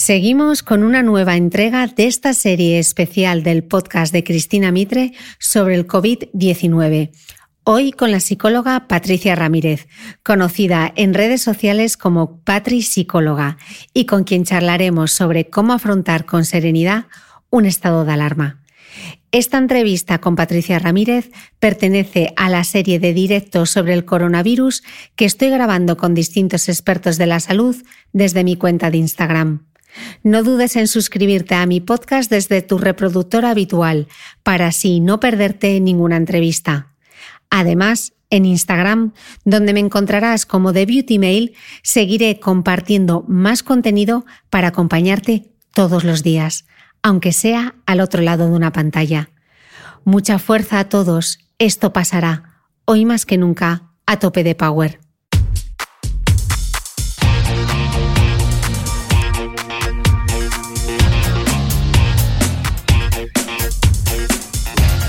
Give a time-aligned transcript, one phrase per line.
[0.00, 5.74] Seguimos con una nueva entrega de esta serie especial del podcast de Cristina Mitre sobre
[5.74, 7.10] el COVID-19.
[7.64, 9.88] Hoy con la psicóloga Patricia Ramírez,
[10.22, 13.58] conocida en redes sociales como Patri Psicóloga,
[13.92, 17.04] y con quien charlaremos sobre cómo afrontar con serenidad
[17.50, 18.62] un estado de alarma.
[19.32, 24.82] Esta entrevista con Patricia Ramírez pertenece a la serie de directos sobre el coronavirus
[25.14, 27.76] que estoy grabando con distintos expertos de la salud
[28.14, 29.69] desde mi cuenta de Instagram.
[30.22, 34.08] No dudes en suscribirte a mi podcast desde tu reproductor habitual
[34.42, 36.94] para así no perderte ninguna entrevista.
[37.50, 39.12] Además, en Instagram,
[39.44, 46.22] donde me encontrarás como The Beauty Mail, seguiré compartiendo más contenido para acompañarte todos los
[46.22, 46.64] días,
[47.02, 49.30] aunque sea al otro lado de una pantalla.
[50.04, 55.00] Mucha fuerza a todos, esto pasará, hoy más que nunca, a tope de power.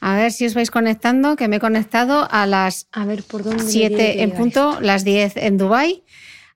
[0.00, 3.42] a ver si os vais conectando, que me he conectado a las a ver, ¿por
[3.42, 6.04] dónde 7 en punto, las 10 en Dubai.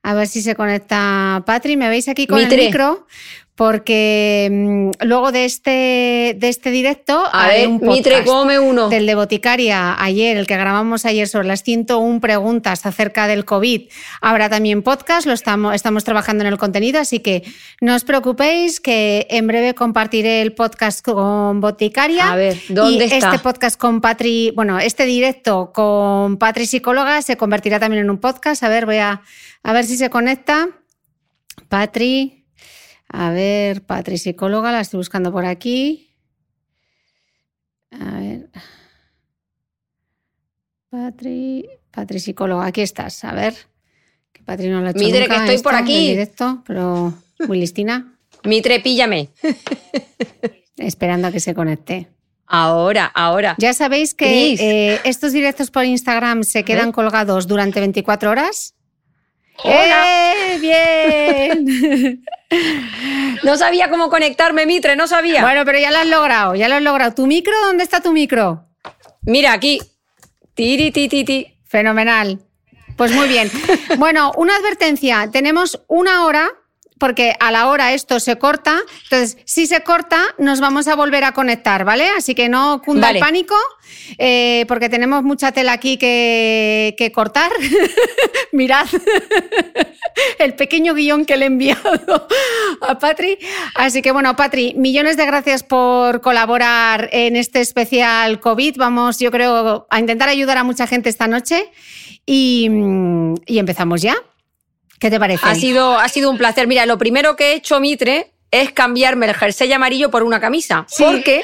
[0.05, 1.77] A ver si se conecta Patri.
[1.77, 3.07] ¿Me veis aquí con el micro?
[3.55, 8.89] Porque mm, luego de este, de este directo a ver, un Mitre, come uno.
[8.89, 13.89] del de Boticaria ayer, el que grabamos ayer sobre las 101 preguntas acerca del COVID.
[14.21, 17.43] Habrá también podcast, lo estamos, estamos trabajando en el contenido, así que
[17.79, 22.31] no os preocupéis que en breve compartiré el podcast con Boticaria.
[22.31, 27.37] A ver, ¿dónde y Este podcast con Patri, bueno, este directo con Patri Psicóloga se
[27.37, 28.63] convertirá también en un podcast.
[28.63, 29.21] A ver, voy a,
[29.61, 30.69] a ver si se conecta.
[31.69, 32.42] Patri.
[33.15, 36.09] A ver, Patri psicóloga, la estoy buscando por aquí.
[37.91, 38.49] A ver.
[40.89, 43.23] Patri, Patri psicóloga, aquí estás.
[43.23, 43.53] A ver.
[44.31, 46.07] Que Patri no la ha hecho nunca que estoy por aquí.
[46.07, 47.13] directo, pero
[47.47, 48.17] muy listina.
[48.45, 49.29] Mitre, píllame.
[50.77, 52.07] Esperando a que se conecte.
[52.47, 53.55] Ahora, ahora.
[53.59, 58.73] Ya sabéis que eh, estos directos por Instagram se quedan colgados durante 24 horas.
[59.63, 60.57] ¡Eh!
[60.59, 62.23] ¡Bien!
[63.43, 65.41] No sabía cómo conectarme, Mitre, no sabía.
[65.41, 67.13] Bueno, pero ya lo has logrado, ya lo has logrado.
[67.13, 67.53] ¿Tu micro?
[67.65, 68.67] ¿Dónde está tu micro?
[69.23, 69.81] Mira, aquí.
[70.53, 71.57] Tiri, ti, ti, ti.
[71.65, 72.39] Fenomenal.
[72.95, 73.49] Pues muy bien.
[73.97, 75.29] Bueno, una advertencia.
[75.31, 76.49] Tenemos una hora
[76.97, 78.79] porque a la hora esto se corta.
[79.03, 82.09] Entonces, si se corta, nos vamos a volver a conectar, ¿vale?
[82.17, 83.55] Así que no cunda el pánico,
[84.17, 87.51] eh, porque tenemos mucha tela aquí que, que cortar.
[88.51, 88.87] Mirad
[90.39, 92.27] el pequeño guion que le he enviado
[92.81, 93.37] a Patri.
[93.75, 98.77] Así que bueno, Patri, millones de gracias por colaborar en este especial COVID.
[98.77, 101.71] Vamos, yo creo, a intentar ayudar a mucha gente esta noche
[102.25, 102.69] y,
[103.45, 104.15] y empezamos ya.
[105.03, 105.45] ¿Qué te parece?
[105.45, 106.65] Ha sido, ha sido un placer.
[106.65, 110.85] Mira, lo primero que he hecho, Mitre, es cambiarme el jersey amarillo por una camisa.
[110.87, 111.03] Sí.
[111.03, 111.43] Porque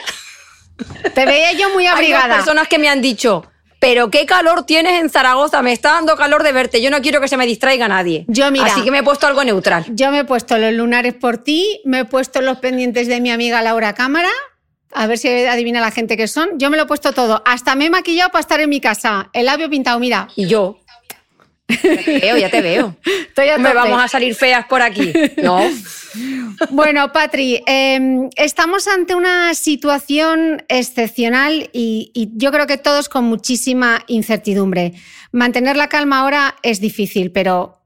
[1.14, 2.24] te veía yo muy abrigada.
[2.24, 3.44] Hay personas que me han dicho,
[3.82, 7.20] pero qué calor tienes en Zaragoza, me está dando calor de verte, yo no quiero
[7.20, 8.24] que se me distraiga nadie.
[8.30, 9.84] Yo mira, Así que me he puesto algo neutral.
[9.90, 13.30] Yo me he puesto los lunares por ti, me he puesto los pendientes de mi
[13.30, 14.32] amiga Laura Cámara,
[14.94, 16.58] a ver si adivina la gente que son.
[16.60, 19.30] Yo me lo he puesto todo, hasta me he maquillado para estar en mi casa,
[19.34, 20.30] el labio pintado, mira.
[20.38, 20.79] Y yo.
[21.70, 22.96] Ya te veo, ya te veo.
[23.60, 25.14] Me vamos a salir feas por aquí.
[25.44, 25.60] No.
[26.72, 33.26] Bueno, Patri, eh, estamos ante una situación excepcional y, y, yo creo que todos con
[33.26, 34.94] muchísima incertidumbre.
[35.32, 37.80] Mantener la calma ahora es difícil, pero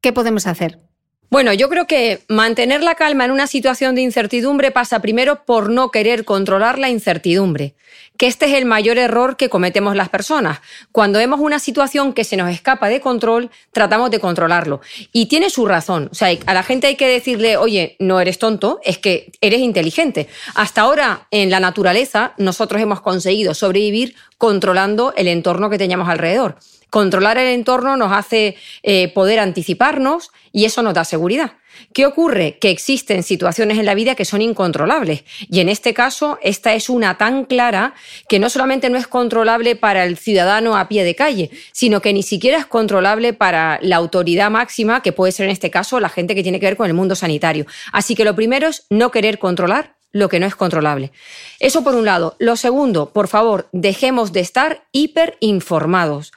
[0.00, 0.85] ¿qué podemos hacer?
[1.28, 5.70] Bueno, yo creo que mantener la calma en una situación de incertidumbre pasa primero por
[5.70, 7.74] no querer controlar la incertidumbre,
[8.16, 10.60] que este es el mayor error que cometemos las personas.
[10.92, 14.80] Cuando vemos una situación que se nos escapa de control, tratamos de controlarlo.
[15.12, 16.10] Y tiene su razón.
[16.12, 19.60] O sea, a la gente hay que decirle, oye, no eres tonto, es que eres
[19.60, 20.28] inteligente.
[20.54, 26.56] Hasta ahora, en la naturaleza, nosotros hemos conseguido sobrevivir controlando el entorno que teníamos alrededor.
[26.90, 31.54] Controlar el entorno nos hace eh, poder anticiparnos y eso nos da seguridad.
[31.92, 32.58] ¿Qué ocurre?
[32.58, 36.88] Que existen situaciones en la vida que son incontrolables y en este caso esta es
[36.88, 37.94] una tan clara
[38.28, 42.12] que no solamente no es controlable para el ciudadano a pie de calle, sino que
[42.12, 46.08] ni siquiera es controlable para la autoridad máxima, que puede ser en este caso la
[46.08, 47.66] gente que tiene que ver con el mundo sanitario.
[47.92, 51.12] Así que lo primero es no querer controlar lo que no es controlable.
[51.60, 52.36] Eso por un lado.
[52.38, 56.32] Lo segundo, por favor, dejemos de estar hiperinformados.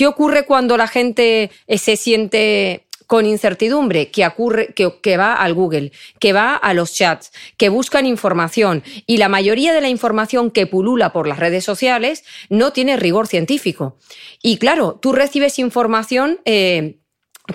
[0.00, 5.52] ¿Qué ocurre cuando la gente eh, se siente con incertidumbre, que, ocurre, que, va al
[5.52, 10.52] Google, que va a los chats, que buscan información y la mayoría de la información
[10.52, 13.98] que pulula por las redes sociales no tiene rigor científico.
[14.40, 16.96] Y claro, tú recibes información eh,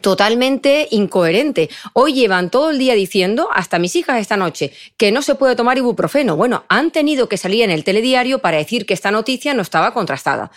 [0.01, 1.69] totalmente incoherente.
[1.93, 5.55] Hoy llevan todo el día diciendo, hasta mis hijas esta noche, que no se puede
[5.55, 6.35] tomar ibuprofeno.
[6.35, 9.95] Bueno, han tenido que salir en el telediario para decir que esta noticia no estaba
[9.95, 10.51] contrastada.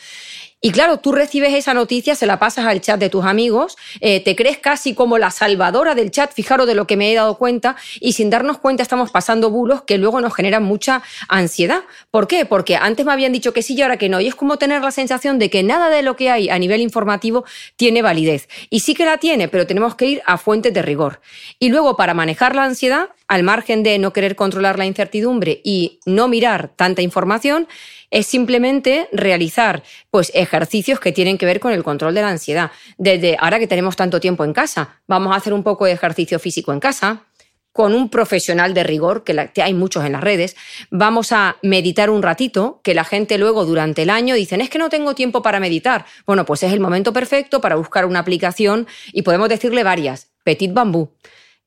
[0.60, 4.20] Y claro, tú recibes esa noticia, se la pasas al chat de tus amigos, eh,
[4.24, 7.38] te crees casi como la salvadora del chat, fijaros de lo que me he dado
[7.38, 11.82] cuenta, y sin darnos cuenta estamos pasando bulos que luego nos generan mucha ansiedad.
[12.10, 12.44] ¿Por qué?
[12.44, 14.20] Porque antes me habían dicho que sí y ahora que no.
[14.20, 16.80] Y es como tener la sensación de que nada de lo que hay a nivel
[16.80, 17.44] informativo
[17.76, 18.48] tiene validez.
[18.68, 21.20] Y sí que la tiene, pero tenemos que ir a fuentes de rigor.
[21.60, 26.00] Y luego, para manejar la ansiedad, al margen de no querer controlar la incertidumbre y
[26.06, 27.68] no mirar tanta información,
[28.10, 32.70] es simplemente realizar pues, ejercicios que tienen que ver con el control de la ansiedad.
[32.96, 36.38] Desde ahora que tenemos tanto tiempo en casa, vamos a hacer un poco de ejercicio
[36.38, 37.24] físico en casa,
[37.72, 40.56] con un profesional de rigor, que hay muchos en las redes,
[40.90, 44.78] vamos a meditar un ratito, que la gente luego durante el año dicen, es que
[44.78, 46.04] no tengo tiempo para meditar.
[46.26, 50.26] Bueno, pues es el momento perfecto para buscar una aplicación y podemos decirle varias.
[50.42, 51.10] Petit Bambú,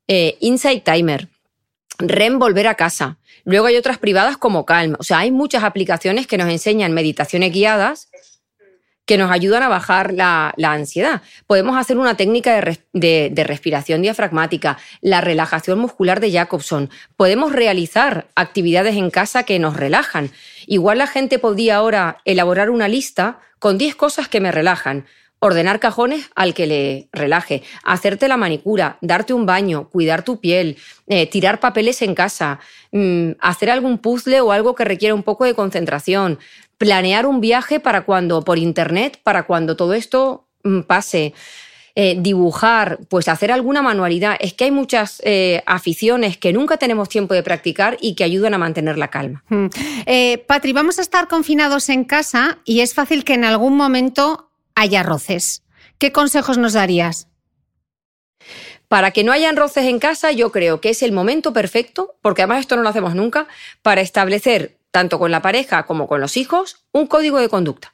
[0.10, 1.30] eh, Insight Timer,
[2.09, 4.95] REM Volver a Casa, Luego hay otras privadas como Calm.
[5.00, 8.09] O sea, hay muchas aplicaciones que nos enseñan meditaciones guiadas
[9.06, 11.21] que nos ayudan a bajar la, la ansiedad.
[11.48, 16.89] Podemos hacer una técnica de, de, de, respiración diafragmática, la relajación muscular de Jacobson.
[17.18, 20.30] Podemos realizar actividades en casa que nos relajan.
[20.68, 25.06] Igual la gente podría ahora elaborar una lista con 10 cosas que me relajan
[25.42, 30.78] ordenar cajones al que le relaje, hacerte la manicura, darte un baño, cuidar tu piel,
[31.07, 32.60] eh, tirar papeles en casa,
[32.92, 36.38] mmm, hacer algún puzzle o algo que requiera un poco de concentración,
[36.78, 41.33] planear un viaje para cuando, por internet, para cuando todo esto mmm, pase.
[41.94, 44.38] Eh, dibujar, pues hacer alguna manualidad.
[44.40, 48.54] Es que hay muchas eh, aficiones que nunca tenemos tiempo de practicar y que ayudan
[48.54, 49.44] a mantener la calma.
[49.50, 49.66] Mm.
[50.48, 55.04] Patri, vamos a estar confinados en casa y es fácil que en algún momento haya
[55.04, 55.63] roces.
[55.97, 57.28] ¿Qué consejos nos darías?
[58.87, 62.42] Para que no hayan roces en casa, yo creo que es el momento perfecto, porque
[62.42, 63.47] además esto no lo hacemos nunca,
[63.81, 67.94] para establecer, tanto con la pareja como con los hijos, un código de conducta.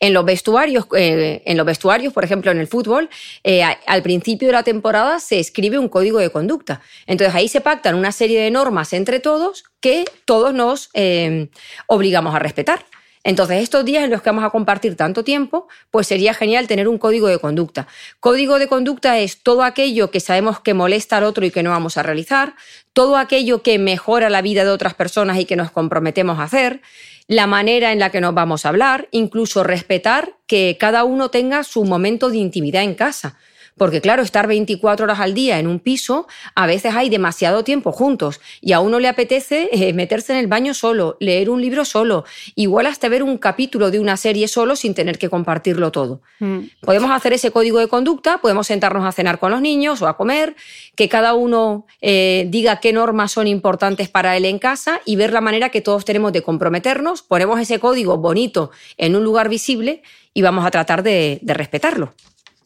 [0.00, 3.08] En los vestuarios, eh, en los vestuarios, por ejemplo, en el fútbol,
[3.42, 6.82] eh, al principio de la temporada se escribe un código de conducta.
[7.06, 11.48] Entonces ahí se pactan una serie de normas entre todos que todos nos eh,
[11.86, 12.84] obligamos a respetar.
[13.28, 16.88] Entonces, estos días en los que vamos a compartir tanto tiempo, pues sería genial tener
[16.88, 17.86] un código de conducta.
[18.20, 21.68] Código de conducta es todo aquello que sabemos que molesta al otro y que no
[21.68, 22.54] vamos a realizar,
[22.94, 26.80] todo aquello que mejora la vida de otras personas y que nos comprometemos a hacer,
[27.26, 31.64] la manera en la que nos vamos a hablar, incluso respetar que cada uno tenga
[31.64, 33.36] su momento de intimidad en casa.
[33.78, 37.92] Porque claro, estar 24 horas al día en un piso, a veces hay demasiado tiempo
[37.92, 41.84] juntos y a uno le apetece eh, meterse en el baño solo, leer un libro
[41.84, 46.20] solo, igual hasta ver un capítulo de una serie solo sin tener que compartirlo todo.
[46.40, 46.58] Mm.
[46.80, 50.16] Podemos hacer ese código de conducta, podemos sentarnos a cenar con los niños o a
[50.16, 50.56] comer,
[50.96, 55.32] que cada uno eh, diga qué normas son importantes para él en casa y ver
[55.32, 60.02] la manera que todos tenemos de comprometernos, ponemos ese código bonito en un lugar visible
[60.34, 62.12] y vamos a tratar de respetarlo.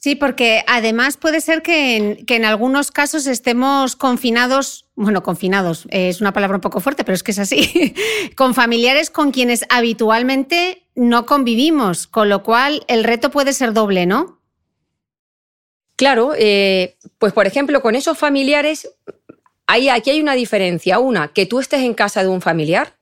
[0.02, 6.21] Sí, porque además puede ser que en, algunos casos estemos confinados, bueno, confinados, eh, es
[6.21, 7.94] una palabra un poco fuerte, pero es que es así,
[8.37, 14.06] con familiares con quienes habitualmente no convivimos, con lo cual el reto puede ser doble,
[14.06, 14.40] ¿no?
[15.94, 18.90] Claro, eh, pues por ejemplo, con esos familiares,
[19.68, 20.99] hay, aquí hay una diferencia.
[20.99, 22.97] Una, que tú estés en casa de un familiar,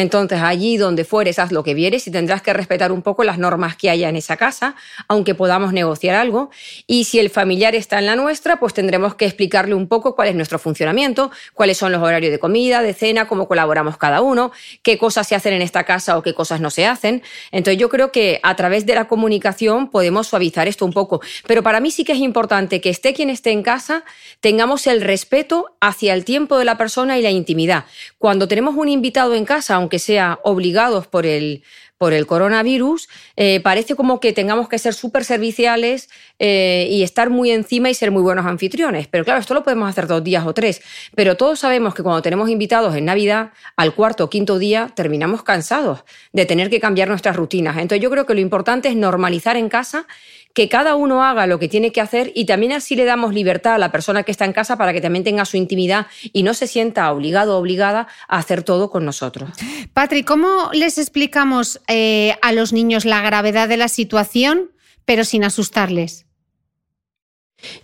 [0.00, 3.38] entonces, allí donde fueres, haz lo que vieres y tendrás que respetar un poco las
[3.38, 4.74] normas que haya en esa casa,
[5.08, 6.50] aunque podamos negociar algo.
[6.86, 10.28] Y si el familiar está en la nuestra, pues tendremos que explicarle un poco cuál
[10.28, 14.52] es nuestro funcionamiento, cuáles son los horarios de comida, de cena, cómo colaboramos cada uno,
[14.82, 17.22] qué cosas se hacen en esta casa o qué cosas no se hacen.
[17.52, 21.20] Entonces, yo creo que a través de la comunicación podemos suavizar esto un poco.
[21.46, 24.04] Pero para mí sí que es importante que esté quien esté en casa,
[24.40, 27.84] tengamos el respeto hacia el tiempo de la persona y la intimidad.
[28.18, 31.64] Cuando tenemos un invitado en casa, aunque sea obligados por el,
[31.98, 37.28] por el coronavirus, eh, parece como que tengamos que ser súper serviciales eh, y estar
[37.28, 39.08] muy encima y ser muy buenos anfitriones.
[39.08, 40.80] Pero claro, esto lo podemos hacer dos días o tres.
[41.16, 45.42] Pero todos sabemos que cuando tenemos invitados en Navidad, al cuarto o quinto día terminamos
[45.42, 47.76] cansados de tener que cambiar nuestras rutinas.
[47.76, 50.06] Entonces yo creo que lo importante es normalizar en casa
[50.54, 53.74] que cada uno haga lo que tiene que hacer y también así le damos libertad
[53.74, 56.54] a la persona que está en casa para que también tenga su intimidad y no
[56.54, 59.50] se sienta obligado o obligada a hacer todo con nosotros.
[59.94, 64.70] Patri, ¿cómo les explicamos eh, a los niños la gravedad de la situación,
[65.04, 66.26] pero sin asustarles?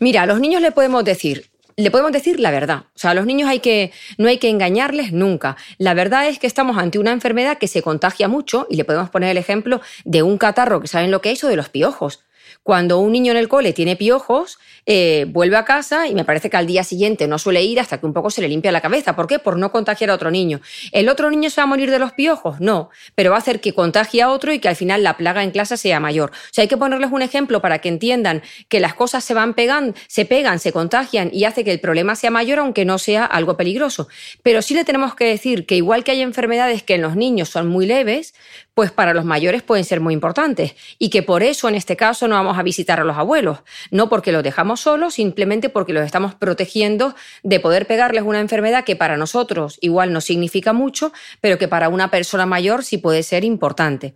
[0.00, 2.84] Mira, a los niños le podemos decir, le podemos decir la verdad.
[2.94, 5.56] O sea, a los niños hay que, no hay que engañarles nunca.
[5.78, 9.10] La verdad es que estamos ante una enfermedad que se contagia mucho y le podemos
[9.10, 12.25] poner el ejemplo de un catarro que saben lo que es o de los piojos.
[12.66, 16.48] Cuando un niño en el cole tiene piojos, eh, vuelve a casa y me parece
[16.48, 18.80] que al día siguiente no suele ir hasta que un poco se le limpia la
[18.80, 19.16] cabeza.
[19.16, 19.38] ¿Por qué?
[19.40, 20.60] Por no contagiar a otro niño.
[20.92, 22.60] ¿El otro niño se va a morir de los piojos?
[22.60, 25.42] No, pero va a hacer que contagie a otro y que al final la plaga
[25.42, 26.30] en clase sea mayor.
[26.30, 29.54] O sea, hay que ponerles un ejemplo para que entiendan que las cosas se van
[29.54, 33.24] pegando, se pegan, se contagian y hace que el problema sea mayor aunque no sea
[33.24, 34.08] algo peligroso.
[34.42, 37.48] Pero sí le tenemos que decir que igual que hay enfermedades que en los niños
[37.48, 38.34] son muy leves,
[38.74, 42.28] pues para los mayores pueden ser muy importantes y que por eso en este caso
[42.28, 46.04] no vamos a visitar a los abuelos, no porque los dejamos solos, simplemente porque los
[46.04, 51.58] estamos protegiendo de poder pegarles una enfermedad que para nosotros igual no significa mucho, pero
[51.58, 54.14] que para una persona mayor sí puede ser importante.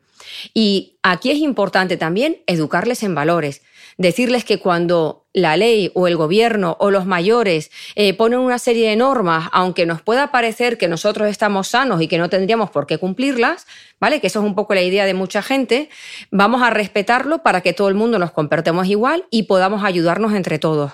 [0.54, 3.62] Y aquí es importante también educarles en valores,
[3.96, 8.88] decirles que cuando la ley o el gobierno o los mayores eh, ponen una serie
[8.88, 12.86] de normas, aunque nos pueda parecer que nosotros estamos sanos y que no tendríamos por
[12.86, 13.66] qué cumplirlas,
[14.00, 14.20] ¿vale?
[14.20, 15.88] Que eso es un poco la idea de mucha gente,
[16.30, 20.58] vamos a respetarlo para que todo el mundo nos comportemos igual y podamos ayudarnos entre
[20.58, 20.92] todos.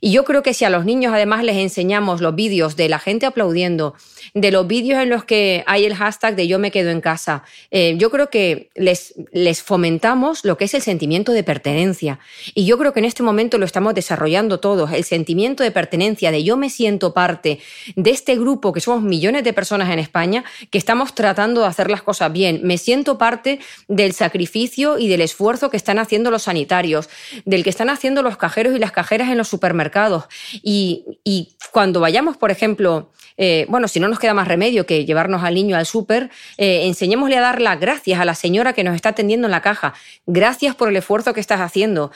[0.00, 2.98] Y yo creo que si a los niños además les enseñamos los vídeos de la
[2.98, 3.94] gente aplaudiendo,
[4.34, 7.42] de los vídeos en los que hay el hashtag de yo me quedo en casa,
[7.70, 12.18] eh, yo creo que les, les fomentamos lo que es el sentimiento de pertenencia.
[12.54, 16.30] Y yo creo que en este momento lo estamos desarrollando todos, el sentimiento de pertenencia,
[16.30, 17.60] de yo me siento parte
[17.96, 21.90] de este grupo, que somos millones de personas en España, que estamos tratando de hacer
[21.90, 22.60] las cosas bien.
[22.62, 27.08] Me siento parte del sacrificio y del esfuerzo que están haciendo los sanitarios,
[27.44, 30.24] del que están haciendo los cajeros y las cajeras en los supermercados
[30.62, 35.42] y, cuando vayamos, por ejemplo, eh, bueno, si no nos queda más remedio que llevarnos
[35.44, 38.94] al niño al súper, eh, enseñémosle a dar las gracias a la señora que nos
[38.94, 39.94] está atendiendo en la caja.
[40.26, 42.10] Gracias por el esfuerzo que estás haciendo.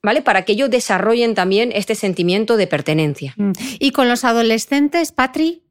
[0.00, 0.22] ¿Vale?
[0.22, 3.34] Para que ellos desarrollen también este sentimiento de pertenencia.
[3.36, 3.52] Mm.
[3.80, 5.64] ¿Y con los adolescentes, Patri?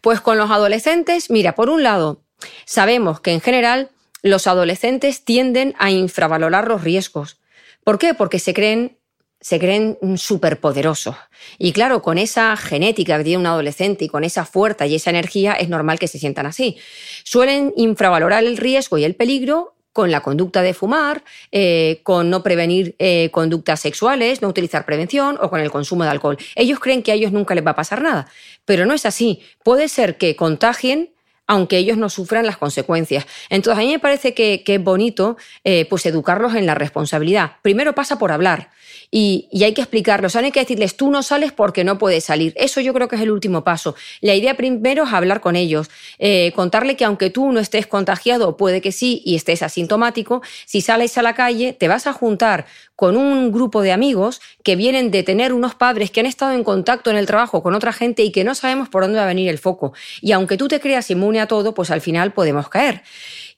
[0.00, 2.22] Pues con los adolescentes, mira, por un lado,
[2.64, 3.90] sabemos que en general
[4.22, 7.40] los adolescentes tienden a infravalorar los riesgos.
[7.84, 8.14] ¿Por qué?
[8.14, 8.96] Porque se creen
[9.42, 11.16] se creen superpoderosos.
[11.58, 15.10] Y claro, con esa genética que tiene un adolescente y con esa fuerza y esa
[15.10, 16.78] energía, es normal que se sientan así.
[17.24, 22.42] Suelen infravalorar el riesgo y el peligro con la conducta de fumar, eh, con no
[22.42, 26.38] prevenir eh, conductas sexuales, no utilizar prevención o con el consumo de alcohol.
[26.54, 28.26] Ellos creen que a ellos nunca les va a pasar nada,
[28.64, 29.42] pero no es así.
[29.62, 31.10] Puede ser que contagien
[31.48, 33.26] aunque ellos no sufran las consecuencias.
[33.50, 37.56] Entonces, a mí me parece que, es bonito eh, pues educarlos en la responsabilidad.
[37.60, 38.70] Primero pasa por hablar
[39.14, 40.34] y, hay que explicarlos.
[40.34, 42.54] hay que decirles, tú no sales porque no puedes salir.
[42.56, 43.94] Eso yo creo que es el último paso.
[44.22, 48.56] La idea primero es hablar con ellos, eh, contarle que aunque tú no estés contagiado,
[48.56, 52.64] puede que sí, y estés asintomático, si sales a la calle, te vas a juntar
[52.96, 56.64] con un grupo de amigos que vienen de tener unos padres que han estado en
[56.64, 59.28] contacto en el trabajo con otra gente y que no sabemos por dónde va a
[59.28, 59.92] venir el foco.
[60.22, 63.02] Y aunque tú te creas inmune a todo, pues al final podemos caer.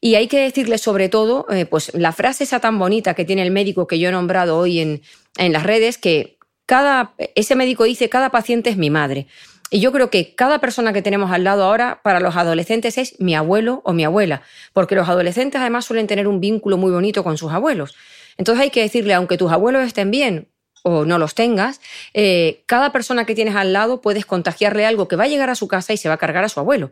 [0.04, 3.40] Y hay que decirle sobre todo, eh, pues la frase esa tan bonita que tiene
[3.40, 5.00] el médico que yo he nombrado hoy en,
[5.38, 9.28] en las redes, que cada, ese médico dice, cada paciente es mi madre.
[9.70, 13.18] Y yo creo que cada persona que tenemos al lado ahora para los adolescentes es
[13.18, 14.42] mi abuelo o mi abuela,
[14.74, 17.94] porque los adolescentes además suelen tener un vínculo muy bonito con sus abuelos.
[18.36, 20.48] Entonces hay que decirle, aunque tus abuelos estén bien
[20.82, 21.80] o no los tengas,
[22.12, 25.54] eh, cada persona que tienes al lado puedes contagiarle algo que va a llegar a
[25.54, 26.90] su casa y se va a cargar a su abuelo.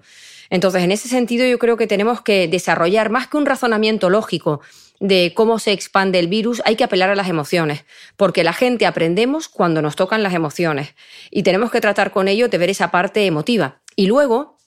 [0.52, 4.61] Entonces, en ese sentido, yo creo que tenemos que desarrollar más que un razonamiento lógico
[5.00, 7.87] de cómo se expande el virus, hay que apelar a las emociones,
[8.18, 10.94] porque la gente aprendemos cuando nos tocan las emociones
[11.30, 13.80] y tenemos que tratar con ello de ver esa parte emotiva.
[13.97, 14.59] Y luego,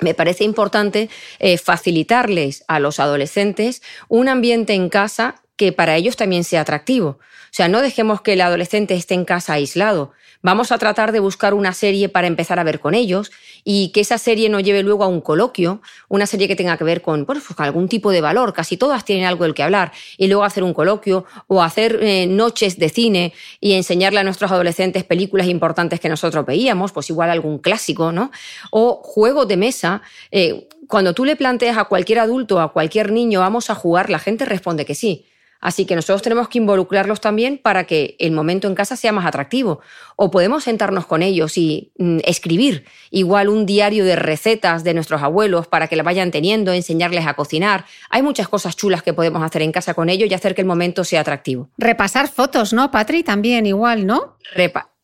[0.00, 1.10] me parece importante
[1.40, 7.18] eh, facilitarles a los adolescentes un ambiente en casa que para ellos también sea atractivo.
[7.54, 10.12] O sea, no dejemos que el adolescente esté en casa aislado.
[10.42, 13.30] Vamos a tratar de buscar una serie para empezar a ver con ellos
[13.62, 16.84] y que esa serie no lleve luego a un coloquio, una serie que tenga que
[16.84, 18.52] ver con, pues, algún tipo de valor.
[18.52, 19.92] Casi todas tienen algo del que hablar.
[20.18, 24.50] Y luego hacer un coloquio o hacer eh, noches de cine y enseñarle a nuestros
[24.50, 28.30] adolescentes películas importantes que nosotros veíamos, pues igual algún clásico, ¿no?
[28.70, 30.02] O juegos de mesa.
[30.30, 34.18] Eh, cuando tú le planteas a cualquier adulto, a cualquier niño, vamos a jugar, la
[34.18, 35.24] gente responde que sí.
[35.64, 39.24] Así que nosotros tenemos que involucrarlos también para que el momento en casa sea más
[39.24, 39.80] atractivo.
[40.14, 45.22] O podemos sentarnos con ellos y mm, escribir igual un diario de recetas de nuestros
[45.22, 47.86] abuelos para que la vayan teniendo, enseñarles a cocinar.
[48.10, 50.66] Hay muchas cosas chulas que podemos hacer en casa con ellos y hacer que el
[50.66, 51.70] momento sea atractivo.
[51.78, 53.22] Repasar fotos, ¿no, Patri?
[53.22, 54.36] También igual, ¿no?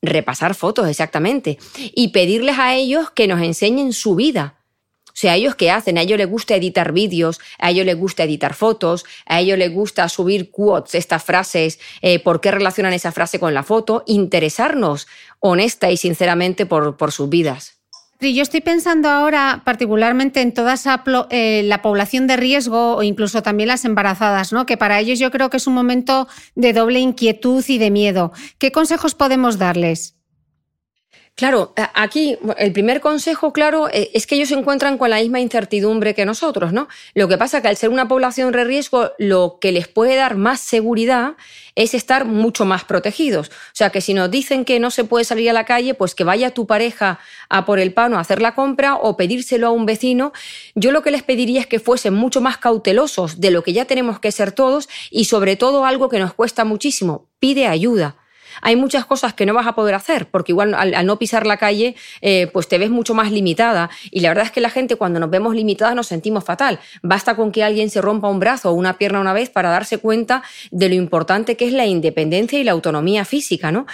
[0.02, 1.58] repasar fotos, exactamente.
[1.94, 4.59] Y pedirles a ellos que nos enseñen su vida
[5.10, 8.24] o sea, ellos qué hacen, a ellos les gusta editar vídeos, a ellos les gusta
[8.24, 13.12] editar fotos, a ellos les gusta subir quotes, estas frases, eh, por qué relacionan esa
[13.12, 15.06] frase con la foto, interesarnos
[15.40, 17.80] honesta y sinceramente por, por sus vidas.
[18.20, 23.42] Yo estoy pensando ahora particularmente en toda esa eh, la población de riesgo o incluso
[23.42, 24.66] también las embarazadas, ¿no?
[24.66, 28.32] Que para ellos yo creo que es un momento de doble inquietud y de miedo.
[28.58, 30.19] ¿Qué consejos podemos darles?
[31.40, 35.40] Claro, aquí el primer consejo, claro, eh, es que ellos se encuentran con la misma
[35.40, 36.86] incertidumbre que nosotros, ¿no?
[37.14, 40.36] Lo que pasa que al ser una población de riesgo, lo que les puede dar
[40.36, 41.36] más seguridad
[41.76, 43.48] es estar mucho más protegidos.
[43.48, 46.14] O sea, que si nos dicen que no se puede salir a la calle, pues
[46.14, 49.66] que vaya tu pareja a por el pan o a hacer la compra o pedírselo
[49.66, 50.34] a un vecino.
[50.74, 53.86] Yo lo que les pediría es que fuesen mucho más cautelosos de lo que ya
[53.86, 58.19] tenemos que ser todos y sobre todo algo que nos cuesta muchísimo, pide ayuda
[58.60, 61.56] hay muchas cosas que no vas a poder hacer, porque igual al, no pisar la
[61.56, 63.90] calle, eh, pues te ves mucho más limitada.
[64.10, 66.80] Y la verdad es que la gente cuando nos vemos limitadas nos sentimos fatal.
[67.02, 69.98] Basta con que alguien se rompa un brazo o una pierna una vez para darse
[69.98, 73.86] cuenta de lo importante que es la independencia y la autonomía física, ¿no?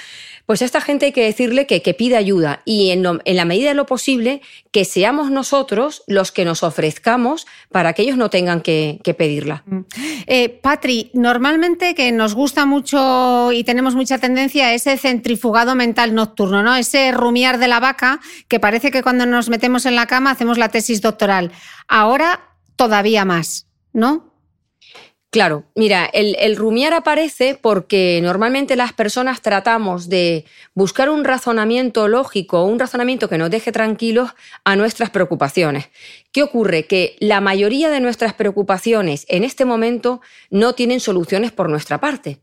[0.47, 3.71] Pues a esta gente hay que decirle que, que pide ayuda y en, la medida
[3.71, 8.61] de lo posible que seamos nosotros los que nos ofrezcamos para que ellos no tengan
[8.61, 9.65] que, pedirla.
[9.67, 9.81] Mm.
[10.27, 16.15] Eh, Patri, normalmente que nos gusta mucho y tenemos mucha tendencia a ese centrifugado mental
[16.15, 16.77] nocturno, ¿no?
[16.77, 20.59] Ese rumiar de la vaca que parece que cuando nos metemos en la cama hacemos
[20.59, 21.51] la tesis doctoral.
[21.89, 24.36] Ahora todavía más, ¿no?
[25.37, 32.65] Claro, mira, el, rumiar aparece porque normalmente las personas tratamos de buscar un razonamiento lógico,
[32.65, 34.31] un razonamiento que nos deje tranquilos
[34.65, 35.91] a nuestras preocupaciones.
[36.33, 36.87] ¿Qué ocurre?
[36.87, 42.39] Que la mayoría de nuestras preocupaciones en este momento no tienen soluciones por nuestra parte.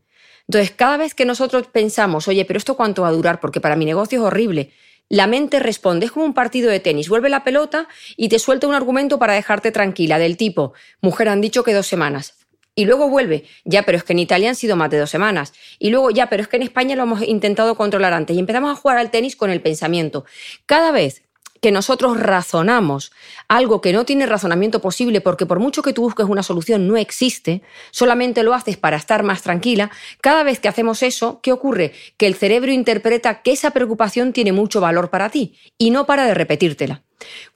[0.46, 3.74] Entonces, cada vez que nosotros pensamos, oye, pero esto cuánto va a durar, porque para
[3.74, 4.70] mi negocio es horrible,
[5.08, 8.68] la mente responde, es como un partido de tenis, vuelve la pelota y te suelta
[8.68, 12.43] un argumento para dejarte tranquila, del tipo, mujer, han dicho que dos semanas
[12.74, 15.52] y luego vuelve, ya, pero es que en Italia han sido más de dos semanas.
[15.78, 18.36] Y luego, ya, pero es que en España lo hemos intentado controlar antes.
[18.36, 20.24] Y empezamos a jugar al tenis con el pensamiento.
[20.66, 21.22] Cada vez
[21.64, 23.10] que nosotros razonamos
[23.48, 26.98] algo que no tiene razonamiento posible, porque por mucho que tú busques una solución no
[26.98, 31.94] existe, solamente lo haces para estar más tranquila, cada vez que hacemos eso, ¿qué ocurre?
[32.18, 36.26] Que el cerebro interpreta que esa preocupación tiene mucho valor para ti y no para
[36.26, 37.02] de repetírtela.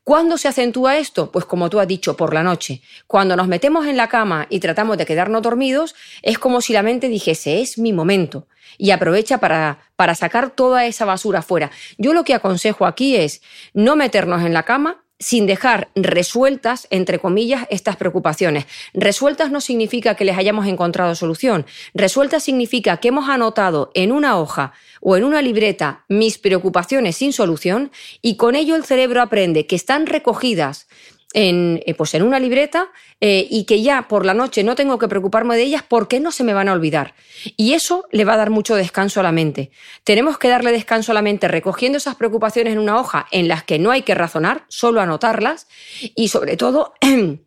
[0.09, 1.31] ¿Cuándo se acentúa esto?
[1.31, 2.81] Pues como tú has dicho, por la noche.
[3.07, 6.83] Cuando nos metemos en la cama y tratamos de quedarnos dormidos, es como si la
[6.83, 8.47] mente dijese, es mi momento,
[8.79, 11.71] y aprovecha para, para sacar toda esa basura fuera.
[11.99, 13.43] Yo lo que aconsejo aquí es
[13.75, 18.67] no meternos en la cama, sin dejar resueltas, entre comillas, estas preocupaciones.
[18.95, 21.67] Resueltas no significa que les hayamos encontrado solución.
[21.95, 27.33] Resueltas significa que hemos anotado en una hoja o en una libreta mis preocupaciones sin
[27.33, 27.91] solución
[28.23, 30.87] y con ello el cerebro aprende que están recogidas
[31.35, 32.89] en, eh, pues en una libreta
[33.21, 36.33] eh, y que ya por la noche no tengo que preocuparme de ellas porque no
[36.33, 37.15] se me van a olvidar.
[37.57, 39.71] Y eso le va a dar mucho descanso a la mente.
[40.05, 43.63] Tenemos que darle descanso a la mente recogiendo esas preocupaciones en una hoja en las
[43.63, 45.67] que no hay que razonar, solo anotarlas
[46.15, 46.95] y sobre todo...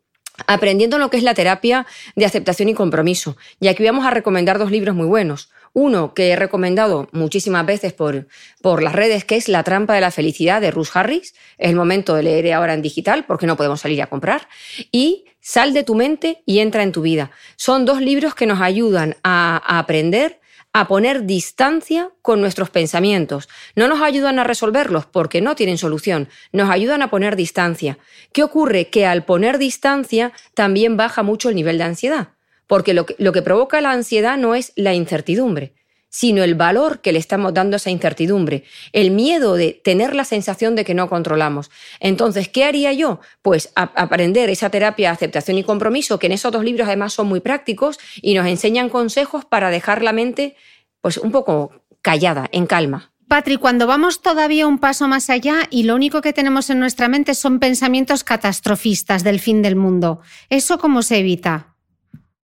[0.47, 3.37] aprendiendo lo que es la terapia de aceptación y compromiso.
[3.59, 5.51] Y aquí vamos a recomendar dos libros muy buenos.
[5.73, 8.27] Uno que he recomendado muchísimas veces por,
[8.61, 11.33] por las redes, que es La trampa de la felicidad de Ruth Harris.
[11.57, 14.47] Es el momento de leer ahora en digital porque no podemos salir a comprar.
[14.91, 17.31] Y Sal de tu mente y entra en tu vida.
[17.55, 20.39] Son dos libros que nos ayudan a, a aprender
[20.73, 23.49] a poner distancia con nuestros pensamientos.
[23.75, 27.97] No nos ayudan a resolverlos porque no tienen solución, nos ayudan a poner distancia.
[28.31, 28.89] ¿Qué ocurre?
[28.89, 32.29] Que al poner distancia también baja mucho el nivel de ansiedad
[32.71, 35.73] porque lo que, provoca la ansiedad no es la incertidumbre,
[36.07, 40.23] sino el valor que le estamos dando a esa incertidumbre, el miedo de tener la
[40.23, 41.69] sensación de que no controlamos.
[41.99, 43.19] Entonces, ¿qué haría yo?
[43.41, 47.27] Pues aprender esa terapia de aceptación y compromiso, que en esos dos libros además son
[47.27, 50.55] muy prácticos y nos enseñan consejos para dejar la mente
[51.01, 53.11] pues un poco callada, en calma.
[53.27, 57.09] Patri, cuando vamos todavía un paso más allá y lo único que tenemos en nuestra
[57.09, 61.70] mente son pensamientos catastrofistas del fin del mundo, ¿eso cómo se evita?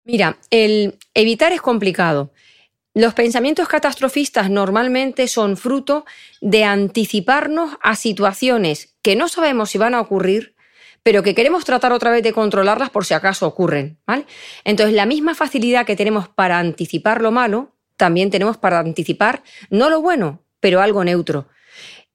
[0.07, 2.31] Mira, el evitar es complicado.
[2.93, 6.05] Los pensamientos catastrofistas normalmente son fruto
[6.39, 10.55] de anticiparnos a situaciones que no sabemos si van a ocurrir,
[11.03, 13.99] pero que queremos tratar otra vez de controlarlas por si acaso ocurren.
[14.63, 19.89] Entonces, la misma facilidad que tenemos para anticipar lo malo, también tenemos para anticipar no
[19.89, 21.49] lo bueno, pero algo neutro.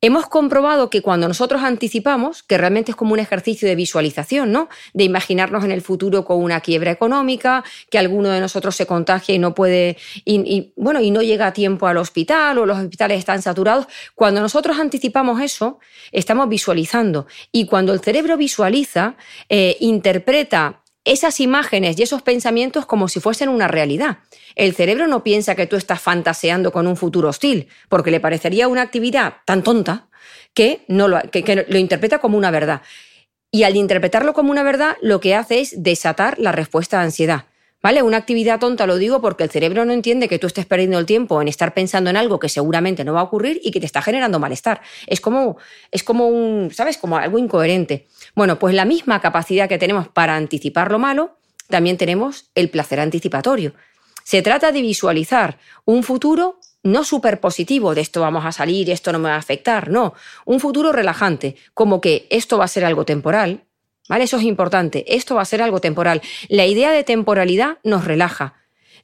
[0.05, 4.69] Hemos comprobado que cuando nosotros anticipamos, que realmente es como un ejercicio de visualización, ¿no?
[4.95, 9.33] De imaginarnos en el futuro con una quiebra económica, que alguno de nosotros se contagia
[9.33, 13.21] y no puede, y, bueno, y no llega a tiempo al hospital o los hospitales
[13.21, 13.87] están saturados.
[14.17, 15.79] Cuando nosotros anticipamos eso,
[16.11, 17.29] estamos visualizando.
[17.53, 19.15] Y cuando el cerebro visualiza,
[19.49, 24.19] eh, interpreta esas imágenes y esos pensamientos como si fuesen una realidad.
[24.55, 28.69] El cerebro no piensa que tú estás fantaseando con un futuro hostil, porque le parecería
[28.69, 30.09] una actividad tan tonta
[30.55, 32.83] que, no lo, que lo interpreta como una verdad.
[33.51, 37.47] Y al interpretarlo como una verdad, lo que hace es desatar la respuesta a ansiedad.
[37.83, 38.03] ¿Vale?
[38.03, 41.07] Una actividad tonta lo digo porque el cerebro no entiende que tú estés perdiendo el
[41.07, 43.87] tiempo en estar pensando en algo que seguramente no va a ocurrir y que te
[43.87, 44.83] está generando malestar.
[45.09, 45.57] Es como,
[45.91, 46.97] es como un, ¿sabes?
[46.97, 48.07] Como algo incoherente.
[48.35, 51.37] Bueno, pues la misma capacidad que tenemos para anticipar lo malo,
[51.69, 53.75] también tenemos el placer anticipatorio.
[54.25, 59.13] Se trata de visualizar un futuro no súper positivo, de esto vamos a salir, esto
[59.13, 60.15] no me va a afectar, no,
[60.45, 63.65] un futuro relajante, como que esto va a ser algo temporal,
[64.09, 64.25] ¿Vale?
[64.25, 65.05] Eso es importante.
[65.15, 66.23] Esto va a ser algo temporal.
[66.49, 68.55] La idea de temporalidad nos relaja.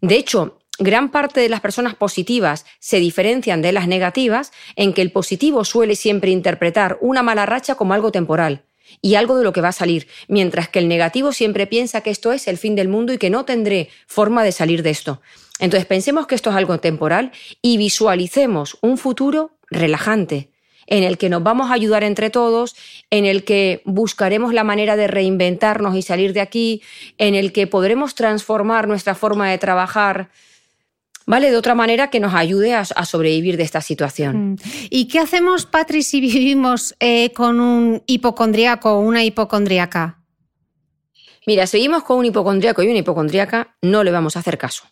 [0.00, 5.02] De hecho, gran parte de las personas positivas se diferencian de las negativas en que
[5.02, 8.64] el positivo suele siempre interpretar una mala racha como algo temporal
[9.00, 12.10] y algo de lo que va a salir, mientras que el negativo siempre piensa que
[12.10, 15.20] esto es el fin del mundo y que no tendré forma de salir de esto.
[15.58, 20.50] Entonces pensemos que esto es algo temporal y visualicemos un futuro relajante,
[20.86, 22.74] en el que nos vamos a ayudar entre todos,
[23.10, 26.82] en el que buscaremos la manera de reinventarnos y salir de aquí,
[27.18, 30.30] en el que podremos transformar nuestra forma de trabajar.
[31.28, 31.50] ¿Vale?
[31.50, 34.52] De otra manera que nos ayude a, sobrevivir de esta situación.
[34.52, 34.56] Mm.
[34.88, 40.22] ¿Y qué hacemos, Patri, si vivimos eh, con un hipocondriaco o una hipocondriaca?
[41.46, 44.84] Mira, seguimos con un hipocondriaco y una hipocondriaca, no le vamos a hacer caso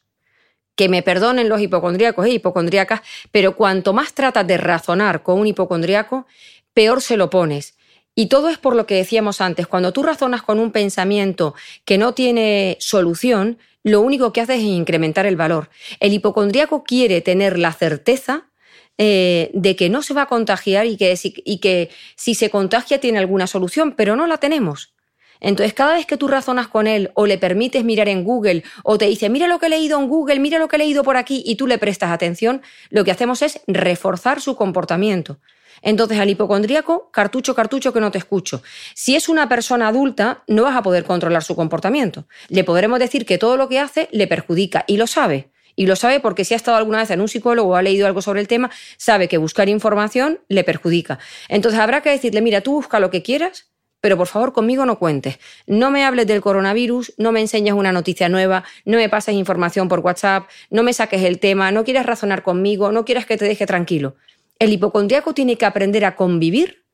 [0.77, 3.01] que me perdonen los hipocondríacos e hipocondríacas,
[3.33, 6.27] pero cuanto más tratas de razonar con un hipocondríaco,
[6.75, 7.79] peor se lo pones.
[8.14, 11.55] Y todo es por lo que decíamos antes, cuando tú razonas con un pensamiento
[11.87, 15.70] que no tiene solución, lo único que haces es incrementar el valor.
[16.01, 18.51] El hipocondríaco quiere tener la certeza
[18.99, 22.99] eh, de que no se va a contagiar y que, y que si se contagia
[22.99, 24.92] tiene alguna solución, pero no la tenemos.
[25.38, 28.99] Entonces, cada vez que tú razonas con él o le permites mirar en Google o
[28.99, 31.16] te dice, mira lo que he leído en Google, mira lo que he leído por
[31.16, 35.38] aquí y tú le prestas atención, lo que hacemos es reforzar su comportamiento.
[35.82, 38.62] Entonces, al hipocondríaco, cartucho, cartucho que no te escucho.
[38.94, 42.26] Si es una persona adulta, no vas a poder controlar su comportamiento.
[42.48, 45.50] Le podremos decir que todo lo que hace le perjudica y lo sabe.
[45.76, 48.06] Y lo sabe porque si ha estado alguna vez en un psicólogo o ha leído
[48.06, 51.18] algo sobre el tema, sabe que buscar información le perjudica.
[51.48, 53.66] Entonces habrá que decirle, mira, tú busca lo que quieras,
[54.00, 55.38] pero por favor conmigo no cuentes.
[55.66, 59.88] No me hables del coronavirus, no me enseñes una noticia nueva, no me pases información
[59.88, 63.44] por WhatsApp, no me saques el tema, no quieras razonar conmigo, no quieras que te
[63.44, 64.16] deje tranquilo.
[64.58, 66.84] El hipocondriaco tiene que aprender a convivir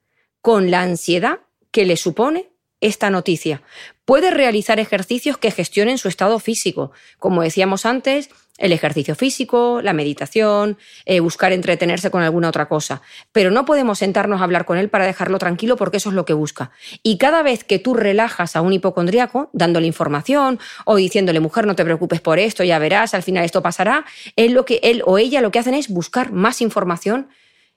[0.40, 3.62] con la ansiedad que le supone esta noticia.
[4.04, 9.92] Puede realizar ejercicios que gestionen su estado físico, como decíamos antes, el ejercicio físico, la
[9.92, 13.00] meditación, eh, buscar entretenerse con alguna otra cosa.
[13.30, 16.24] Pero no podemos sentarnos a hablar con él para dejarlo tranquilo porque eso es lo
[16.24, 16.72] que busca.
[17.02, 21.76] Y cada vez que tú relajas a un hipocondríaco, dándole información o diciéndole, mujer, no
[21.76, 24.04] te preocupes por esto, ya verás, al final esto pasará,
[24.36, 27.28] él, lo que, él o ella lo que hacen es buscar más información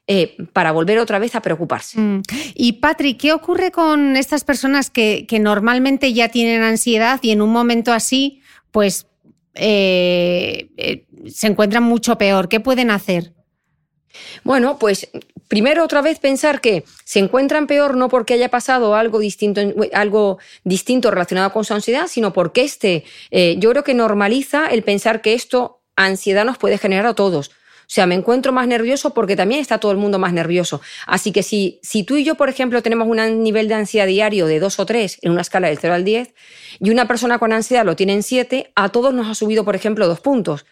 [0.07, 1.99] eh, para volver otra vez a preocuparse.
[1.99, 2.21] Mm.
[2.53, 7.51] Y Patrick, ¿qué ocurre con estas personas que, normalmente ya tienen ansiedad y en un
[7.51, 8.39] momento así,
[8.69, 9.07] pues
[9.55, 12.49] eh, eh, se encuentran mucho peor?
[12.49, 13.33] ¿Qué pueden hacer?
[14.43, 15.09] Bueno, pues
[15.47, 19.59] primero otra vez pensar que se encuentran peor no porque haya pasado algo distinto,
[19.91, 23.05] algo distinto relacionado con su ansiedad, sino porque este,
[23.57, 27.49] yo creo que normaliza el pensar que esto ansiedad nos puede generar a todos.
[27.85, 30.81] O sea, me encuentro más nervioso porque también está todo el mundo más nervioso.
[31.05, 34.47] Así que si, si tú y yo, por ejemplo, tenemos un nivel de ansiedad diario
[34.47, 36.33] de 2 o 3 en una escala del 0 al 10
[36.79, 39.75] y una persona con ansiedad lo tiene en 7, a todos nos ha subido, por
[39.75, 40.65] ejemplo, dos puntos.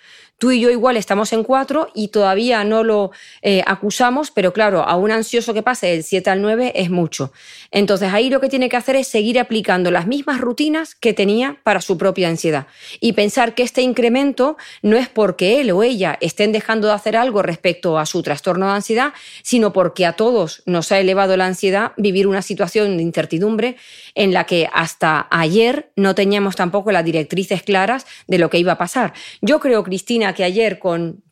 [0.43, 3.11] Tú y yo igual estamos en cuatro y todavía no lo
[3.43, 7.31] eh, acusamos, pero claro, a un ansioso que pase del 7 al 9 es mucho.
[7.71, 11.59] Entonces ahí lo que tiene que hacer es seguir aplicando las mismas rutinas que tenía
[11.63, 12.67] para su propia ansiedad
[12.99, 17.15] y pensar que este incremento no es porque él o ella estén dejando de hacer
[17.15, 21.45] algo respecto a su trastorno de ansiedad, sino porque a todos nos ha elevado la
[21.45, 23.77] ansiedad vivir una situación de incertidumbre
[24.15, 28.73] en la que hasta ayer no teníamos tampoco las directrices claras de lo que iba
[28.73, 29.13] a pasar.
[29.41, 31.23] Yo creo, Cristina, que ayer con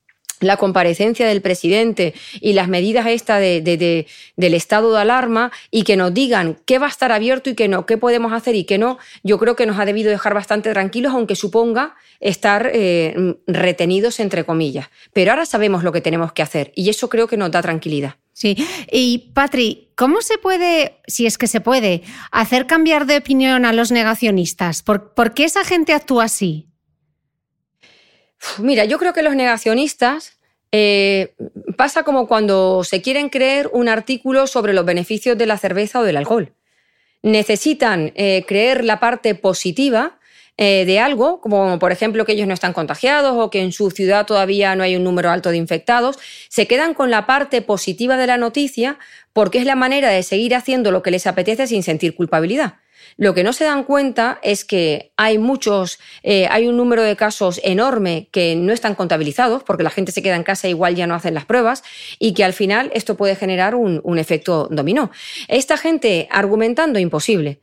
[0.42, 3.62] la comparecencia del presidente y las medidas esta de,
[4.36, 7.68] del estado de alarma y que nos digan qué va a estar abierto y qué
[7.68, 10.72] no, qué podemos hacer y qué no, yo creo que nos ha debido dejar bastante
[10.72, 14.90] tranquilos, aunque suponga estar eh, retenidos entre comillas.
[15.14, 18.16] Pero ahora sabemos lo que tenemos que hacer y eso creo que nos da tranquilidad.
[18.34, 18.56] Sí.
[18.92, 23.74] Y Patri, ¿cómo se puede, si es que se puede, hacer cambiar de opinión a
[23.74, 24.82] los negacionistas?
[24.84, 26.68] ¿Por, ¿por qué esa gente actúa así?
[28.58, 30.40] Mira, yo creo que los negacionistas
[30.72, 31.36] eh,
[31.78, 36.04] pasa como cuando se quieren creer un artículo sobre los beneficios de la cerveza o
[36.04, 36.54] del alcohol.
[37.24, 40.18] Necesitan eh, creer la parte positiva
[40.64, 43.90] eh, de algo, como por ejemplo que ellos no están contagiados o que en su
[43.90, 46.20] ciudad todavía no hay un número alto de infectados,
[46.50, 49.00] se quedan con la parte positiva de la noticia
[49.34, 52.76] porque es la manera de seguir haciendo lo que les apetece sin sentir culpabilidad.
[53.18, 57.16] Lo que no se dan cuenta es que hay muchos, eh, hay un número de
[57.16, 61.08] casos enorme que no están contabilizados porque la gente se queda en casa igual ya
[61.08, 61.82] no hacen las pruebas
[62.20, 65.10] y que al final esto puede generar un, un efecto dominó.
[65.48, 67.62] Esta gente argumentando imposible.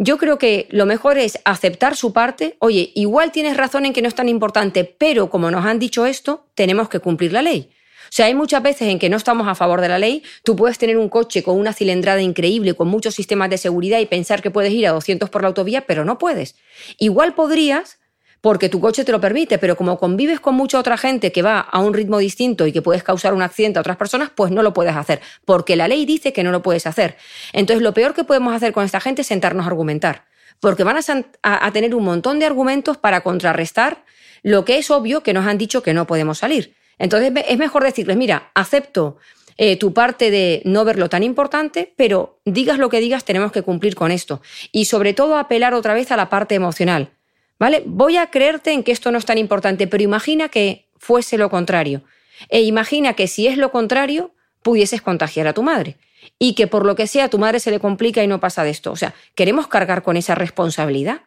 [0.00, 2.56] Yo creo que lo mejor es aceptar su parte.
[2.60, 6.06] Oye, igual tienes razón en que no es tan importante, pero como nos han dicho
[6.06, 7.70] esto, tenemos que cumplir la ley.
[8.04, 10.22] O sea, hay muchas veces en que no estamos a favor de la ley.
[10.44, 14.06] Tú puedes tener un coche con una cilindrada increíble, con muchos sistemas de seguridad y
[14.06, 16.54] pensar que puedes ir a 200 por la autovía, pero no puedes.
[16.98, 17.98] Igual podrías
[18.40, 21.60] porque tu coche te lo permite, pero como convives con mucha otra gente que va
[21.60, 24.62] a un ritmo distinto y que puedes causar un accidente a otras personas, pues no
[24.62, 27.16] lo puedes hacer, porque la ley dice que no lo puedes hacer.
[27.52, 30.26] Entonces, lo peor que podemos hacer con esta gente es sentarnos a argumentar,
[30.60, 30.96] porque van
[31.42, 34.04] a, tener un montón de argumentos para contrarrestar
[34.42, 36.76] lo que es obvio que nos han dicho que no podemos salir.
[36.98, 39.18] Entonces es mejor decirles, mira, acepto
[39.56, 43.62] eh, tu parte de no verlo tan importante, pero digas lo que digas, tenemos que
[43.62, 44.40] cumplir con esto.
[44.70, 47.17] Y sobre todo apelar otra vez a la parte emocional.
[47.58, 47.82] ¿Vale?
[47.86, 51.50] Voy a creerte en que esto no es tan importante, pero imagina que fuese lo
[51.50, 52.02] contrario.
[52.48, 55.96] E imagina que si es lo contrario, pudieses contagiar a tu madre.
[56.38, 58.70] Y que por lo que sea tu madre se le complica y no pasa de
[58.70, 58.92] esto.
[58.92, 61.22] O sea, ¿queremos cargar con esa responsabilidad?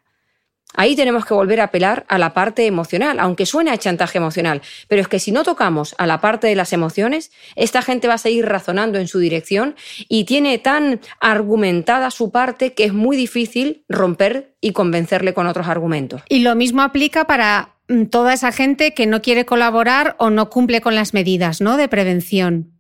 [0.74, 4.62] Ahí tenemos que volver a apelar a la parte emocional, aunque suene a chantaje emocional.
[4.88, 8.16] Pero es que si no tocamos a la parte de las emociones, esta gente va
[8.16, 9.76] a seguir razonando en su dirección
[10.08, 15.68] y tiene tan argumentada su parte que es muy difícil romper y convencerle con otros
[15.68, 16.22] argumentos.
[16.30, 20.50] Y lo mismo aplica para mm, toda esa gente que no quiere colaborar o no
[20.50, 21.78] cumple con las medidas ¿no?
[21.78, 22.72] de prevención.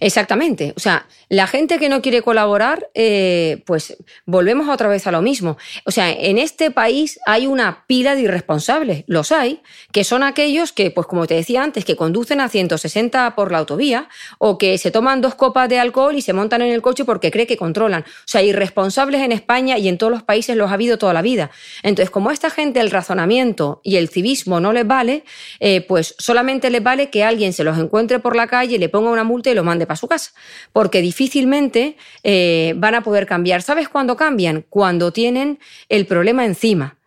[0.00, 0.72] Exactamente.
[0.76, 5.22] O sea, la gente que no quiere colaborar, eh, pues volvemos otra vez a lo
[5.22, 5.58] mismo.
[5.84, 9.60] O sea, en este país hay una pila de irresponsables, los hay,
[9.92, 13.58] que son aquellos que, pues como te decía antes, que conducen a 160 por la
[13.58, 14.08] autovía
[14.38, 17.30] o que se toman dos copas de alcohol y se montan en el coche porque
[17.30, 18.02] cree que controlan.
[18.02, 21.22] O sea, irresponsables en España y en todos los países los ha habido toda la
[21.22, 21.50] vida.
[21.82, 25.24] Entonces, como a esta gente el razonamiento y el civismo no les vale,
[25.60, 29.10] eh, pues solamente les vale que alguien se los encuentre por la calle, le ponga
[29.10, 30.30] una multa y lo mande para su casa,
[30.72, 33.62] porque difícilmente eh, van a poder cambiar.
[33.62, 34.64] ¿Sabes cuándo cambian?
[34.68, 36.98] Cuando tienen el problema encima.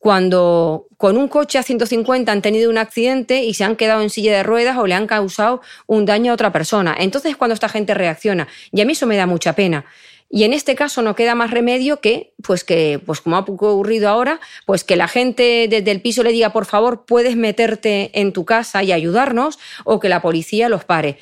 [0.00, 4.08] Cuando con un coche a 150 han tenido un accidente y se han quedado en
[4.08, 6.96] silla de ruedas o le han causado un daño a otra persona.
[6.98, 8.48] Entonces cuando esta gente reacciona.
[8.72, 9.84] Y a mí eso me da mucha pena
[10.30, 14.08] Y en este caso no queda más remedio que, pues que, pues como ha ocurrido
[14.08, 18.32] ahora, pues que la gente desde el piso le diga, por favor, puedes meterte en
[18.32, 21.18] tu casa y ayudarnos, o que la policía los pare.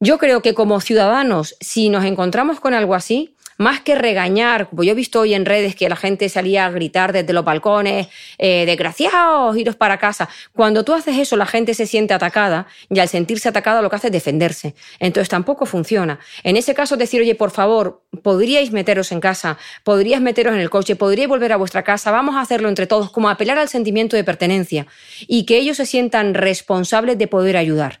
[0.00, 4.84] Yo creo que como ciudadanos, si nos encontramos con algo así, más que regañar, como
[4.84, 8.06] yo he visto hoy en redes que la gente salía a gritar desde los balcones,
[8.38, 10.28] eh, desgraciados, iros para casa.
[10.52, 13.96] Cuando tú haces eso, la gente se siente atacada y al sentirse atacada lo que
[13.96, 14.76] hace es defenderse.
[15.00, 16.20] Entonces tampoco funciona.
[16.44, 20.70] En ese caso, decir, oye, por favor, podríais meteros en casa, podríais meteros en el
[20.70, 24.14] coche, podríais volver a vuestra casa, vamos a hacerlo entre todos, como apelar al sentimiento
[24.14, 24.86] de pertenencia
[25.26, 28.00] y que ellos se sientan responsables de poder ayudar.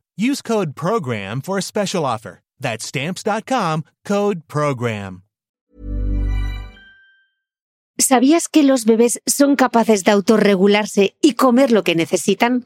[0.21, 2.41] Use code PROGRAM for a special offer.
[2.59, 5.23] That's stamps.com code PROGRAM.
[7.97, 12.65] ¿Sabías que los bebés son capaces de autorregularse y comer lo que necesitan?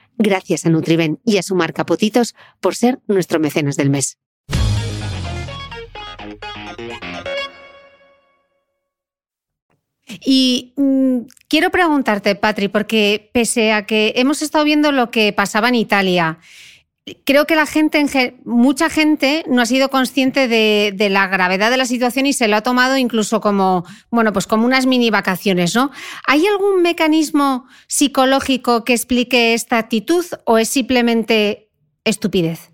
[0.17, 4.17] Gracias a Nutriben y a su marca Potitos por ser nuestro mecenas del mes.
[10.25, 15.69] Y mm, quiero preguntarte, Patri, porque pese a que hemos estado viendo lo que pasaba
[15.69, 16.39] en Italia,
[17.25, 21.85] creo que la gente, mucha gente no ha sido consciente de, la gravedad de la
[21.85, 25.91] situación y se lo ha tomado incluso como, bueno, pues como unas mini vacaciones, ¿no?
[26.27, 31.69] ¿Hay algún mecanismo psicológico que explique esta actitud o es simplemente
[32.03, 32.69] estupidez?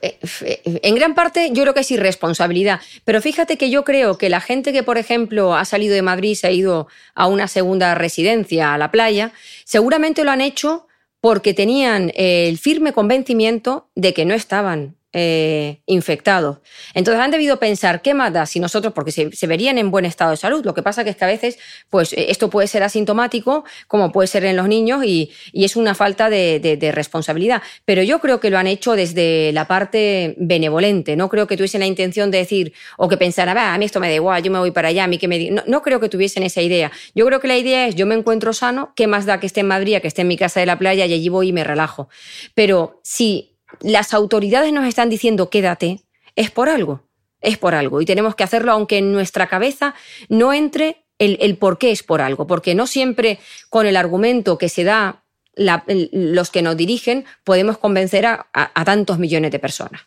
[0.00, 0.18] Eh,
[0.64, 4.40] en gran parte yo creo que es irresponsabilidad, pero fíjate que yo creo que la
[4.40, 7.94] gente que, por ejemplo, ha salido de Madrid y se ha ido a una segunda
[7.94, 9.32] residencia, a la playa,
[9.64, 10.86] seguramente lo han hecho
[11.20, 16.58] porque tenían el firme convencimiento de que no estaban eh, infectados.
[16.92, 20.32] Entonces han debido pensar, ¿qué más da si nosotros, porque se, verían en buen estado
[20.32, 20.62] de salud?
[20.62, 24.12] Lo que pasa que es que a veces, pues eh, esto puede ser asintomático, como
[24.12, 27.62] puede ser en los niños, y, es una falta de, responsabilidad.
[27.86, 31.16] Pero yo creo que lo han hecho desde la parte benevolente.
[31.16, 34.08] No creo que tuviesen la intención de decir, o que pensaran, a mí esto me
[34.08, 35.50] da igual, yo me voy para allá, a mí que me...
[35.50, 36.92] No, no creo que tuviesen esa idea.
[37.14, 39.60] Yo creo que la idea es, yo me encuentro sano, ¿qué más da que esté
[39.60, 41.64] en Madrid, que esté en mi casa de la playa y allí voy y me
[41.64, 42.10] relajo?
[42.54, 46.00] Pero si las autoridades nos están diciendo quédate,
[46.34, 47.02] es por algo,
[47.40, 48.00] es por algo.
[48.00, 49.94] Y tenemos que hacerlo aunque en nuestra cabeza
[50.28, 53.38] no entre el, por qué es por algo, porque no siempre
[53.70, 55.22] con el argumento que se da
[55.56, 60.02] los que nos dirigen podemos convencer a, a, tantos millones de personas.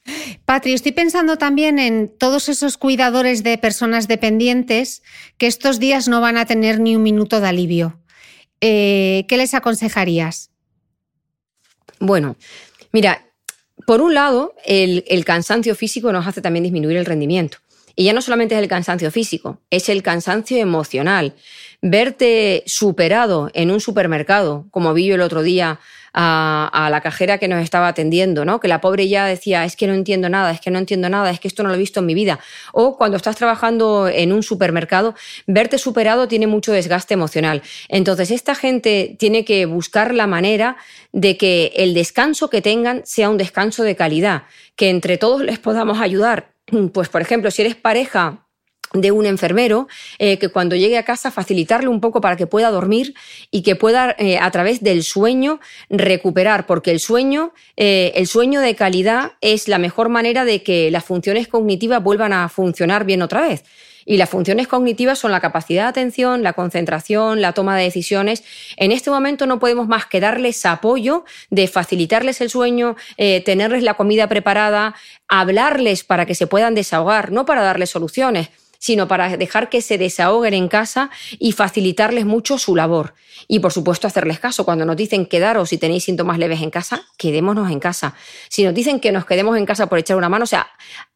[0.45, 5.01] Patri, estoy pensando también en todos esos cuidadores de personas dependientes
[5.39, 7.99] que estos días no van a tener ni un minuto de alivio.
[8.61, 10.51] Eh, ¿Qué les aconsejarías?
[11.99, 12.35] Bueno,
[12.91, 13.25] mira,
[13.89, 17.57] por un lado, el, cansancio físico nos hace también disminuir el rendimiento.
[17.95, 21.33] Y ya no solamente es el cansancio físico, es el cansancio emocional.
[21.81, 25.79] Verte superado en un supermercado, como vi yo el otro día
[26.13, 28.59] a, la cajera que nos estaba atendiendo, ¿no?
[28.59, 31.29] Que la pobre ya decía, es que no entiendo nada, es que no entiendo nada,
[31.29, 32.39] es que esto no lo he visto en mi vida.
[32.71, 35.15] O cuando estás trabajando en un supermercado,
[35.47, 37.61] verte superado tiene mucho desgaste emocional.
[37.87, 40.77] Entonces, esta gente tiene que buscar la manera
[41.11, 44.43] de que el descanso que tengan sea un descanso de calidad,
[44.75, 46.51] que entre todos les podamos ayudar.
[46.93, 48.45] Pues, por ejemplo, si eres pareja
[48.93, 49.87] de un enfermero,
[50.17, 53.13] eh, que cuando llegue a casa facilitarle un poco para que pueda dormir
[53.51, 55.59] y que pueda eh, a través del sueño
[55.89, 60.89] recuperar, porque el sueño, eh, el sueño de calidad es la mejor manera de que
[60.91, 63.63] las funciones cognitivas vuelvan a funcionar bien otra vez.
[64.05, 68.43] Y las funciones cognitivas son la capacidad de atención, la concentración, la toma de decisiones.
[68.77, 73.93] En este momento no podemos más que darles apoyo de facilitarles el sueño, tenerles la
[73.93, 74.95] comida preparada,
[75.27, 78.49] hablarles para que se puedan desahogar, no para darles soluciones
[78.79, 83.13] sino para dejar que se desahoguen en casa y facilitarles mucho su labor.
[83.47, 84.65] Y por supuesto hacerles caso.
[84.65, 88.15] Cuando nos dicen quedaros si tenéis síntomas leves en casa, quedémonos en casa.
[88.49, 90.67] Si nos dicen que nos quedemos en casa por echar una mano, o sea,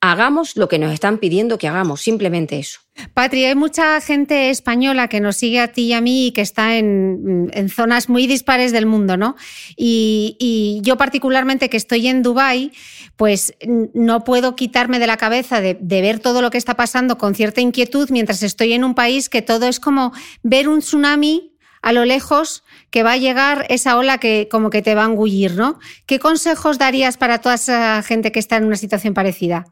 [0.02, 2.80] hagamos lo que nos están pidiendo que hagamos, simplemente eso.
[3.14, 6.42] Patria, hay mucha gente española que nos sigue a ti y a mí y que
[6.42, 9.36] está en, zonas muy dispares del mundo, ¿no?
[9.76, 12.72] Y, yo particularmente que estoy en Dubái,
[13.16, 13.54] pues
[13.94, 17.36] no puedo quitarme de la cabeza de, de, ver todo lo que está pasando con
[17.36, 21.94] cierta inquietud mientras estoy en un país que todo es como ver un tsunami a
[21.94, 25.56] lo lejos que va a llegar esa ola que como que te va a engullir,
[25.56, 25.80] ¿no?
[26.06, 29.66] ¿Qué consejos darías para toda esa gente que está en una situación parecida?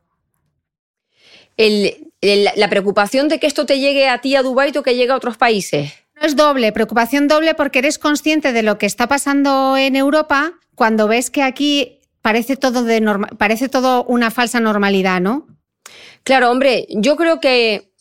[1.57, 5.15] La preocupación de que esto te llegue a ti a Dubái o que llegue a
[5.15, 5.93] otros países.
[6.15, 10.53] No es doble, preocupación doble porque eres consciente de lo que está pasando en Europa
[10.75, 13.01] cuando ves que aquí parece todo, de
[13.37, 15.47] parece todo una falsa normalidad, ¿no?
[16.23, 17.91] Claro, hombre, yo creo que,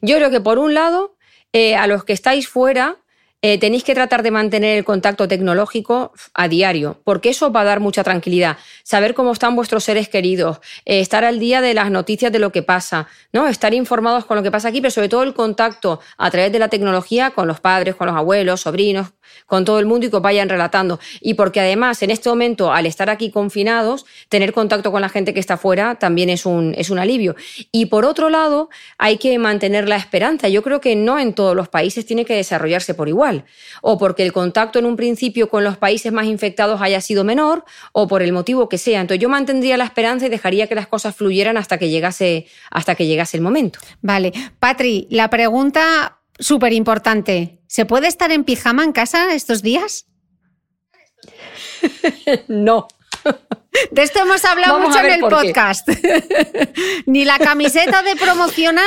[0.00, 1.16] yo creo que por un lado,
[1.52, 2.98] eh, a los que estáis fuera,
[3.46, 7.64] eh, tenéis que tratar de mantener el contacto tecnológico a diario, porque eso va a
[7.64, 8.56] dar mucha tranquilidad.
[8.84, 12.52] Saber cómo están vuestros seres queridos, eh, estar al día de las noticias de lo
[12.52, 13.46] que pasa, ¿no?
[13.46, 16.58] Estar informados con lo que pasa aquí, pero sobre todo el contacto a través de
[16.58, 19.08] la tecnología con los padres, con los abuelos, sobrinos,
[19.46, 21.00] con todo el mundo y que os vayan relatando.
[21.20, 25.34] Y porque además, en este momento, al estar aquí confinados, tener contacto con la gente
[25.34, 27.36] que está fuera también es un, es un alivio.
[27.72, 28.68] Y por otro lado,
[28.98, 30.48] hay que mantener la esperanza.
[30.48, 33.44] Yo creo que no en todos los países tiene que desarrollarse por igual.
[33.82, 37.64] O porque el contacto en un principio con los países más infectados haya sido menor,
[37.92, 39.00] o por el motivo que sea.
[39.00, 42.94] Entonces yo mantendría la esperanza y dejaría que las cosas fluyeran hasta que llegase, hasta
[42.94, 43.78] que llegase el momento.
[44.02, 44.32] Vale.
[44.58, 47.60] Patri, la pregunta súper importante.
[47.66, 50.06] ¿Se puede estar en pijama en casa estos días?
[52.48, 52.88] no.
[53.90, 55.88] De esto hemos hablado mucho en el podcast.
[57.06, 58.84] Ni la camiseta de promocional.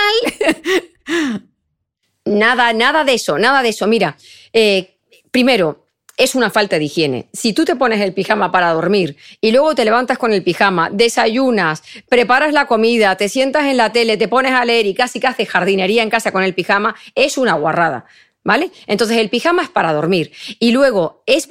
[2.26, 3.88] nada, nada de eso, nada de eso.
[3.88, 4.18] Mira,
[4.54, 5.00] eh,
[5.32, 5.87] primero,
[6.18, 7.30] es una falta de higiene.
[7.32, 10.90] Si tú te pones el pijama para dormir y luego te levantas con el pijama,
[10.92, 15.20] desayunas, preparas la comida, te sientas en la tele, te pones a leer y casi
[15.20, 18.06] que haces jardinería en casa con el pijama, es una guarrada.
[18.44, 18.72] ¿Vale?
[18.86, 20.32] Entonces el pijama es para dormir.
[20.60, 21.50] Y luego, es,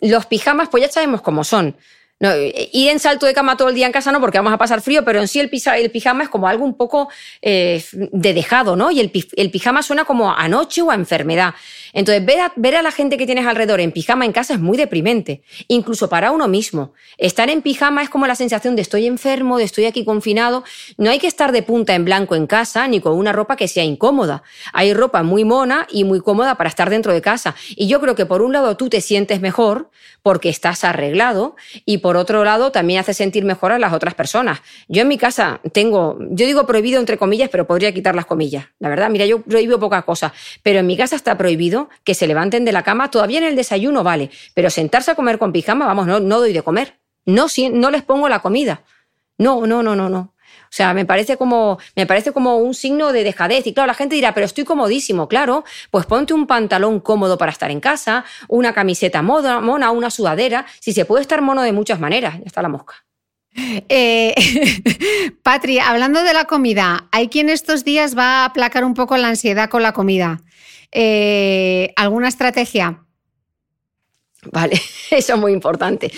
[0.00, 1.76] los pijamas, pues ya sabemos cómo son.
[2.72, 4.80] Ir en salto de cama todo el día en casa no, porque vamos a pasar
[4.80, 7.08] frío, pero en sí el, pijama es como algo un poco
[7.42, 8.90] eh, de dejado, ¿no?
[8.90, 11.54] Y el, el, pijama suena como a noche o a enfermedad.
[11.94, 12.26] Entonces,
[12.56, 16.08] ver a, la gente que tienes alrededor en pijama en casa es muy deprimente, incluso
[16.08, 16.92] para uno mismo.
[17.16, 20.64] Estar en pijama es como la sensación de estoy enfermo, de estoy aquí confinado.
[20.98, 23.68] No hay que estar de punta en blanco en casa ni con una ropa que
[23.68, 24.42] sea incómoda.
[24.72, 27.54] Hay ropa muy mona y muy cómoda para estar dentro de casa.
[27.70, 29.90] Y yo creo que por un lado tú te sientes mejor
[30.22, 34.62] porque estás arreglado y por otro lado también hace sentir mejor a las otras personas.
[34.88, 38.66] Yo en mi casa tengo, yo digo prohibido entre comillas, pero podría quitar las comillas.
[38.80, 40.32] La verdad, mira, yo prohíbo pocas cosas,
[40.62, 43.56] pero en mi casa está prohibido que se levanten de la cama, todavía en el
[43.56, 46.98] desayuno vale, pero sentarse a comer con pijama, vamos, no, no doy de comer.
[47.26, 48.82] No, no les pongo la comida.
[49.38, 50.34] No, no, no, no, no.
[50.74, 53.66] O sea, me parece como, me parece como un signo de dejadez.
[53.66, 55.64] Y claro, la gente dirá, pero estoy comodísimo, claro.
[55.92, 60.66] Pues ponte un pantalón cómodo para estar en casa, una camiseta moda, mona, una sudadera.
[60.80, 62.94] Si se puede estar mono de muchas maneras, ya está la mosca.
[63.88, 64.34] Eh,
[65.44, 69.28] Patri, hablando de la comida, hay quien estos días va a aplacar un poco la
[69.28, 70.40] ansiedad con la comida.
[70.94, 73.04] Eh, ¿Alguna estrategia?
[74.52, 74.80] Vale,
[75.10, 76.10] eso es muy importante.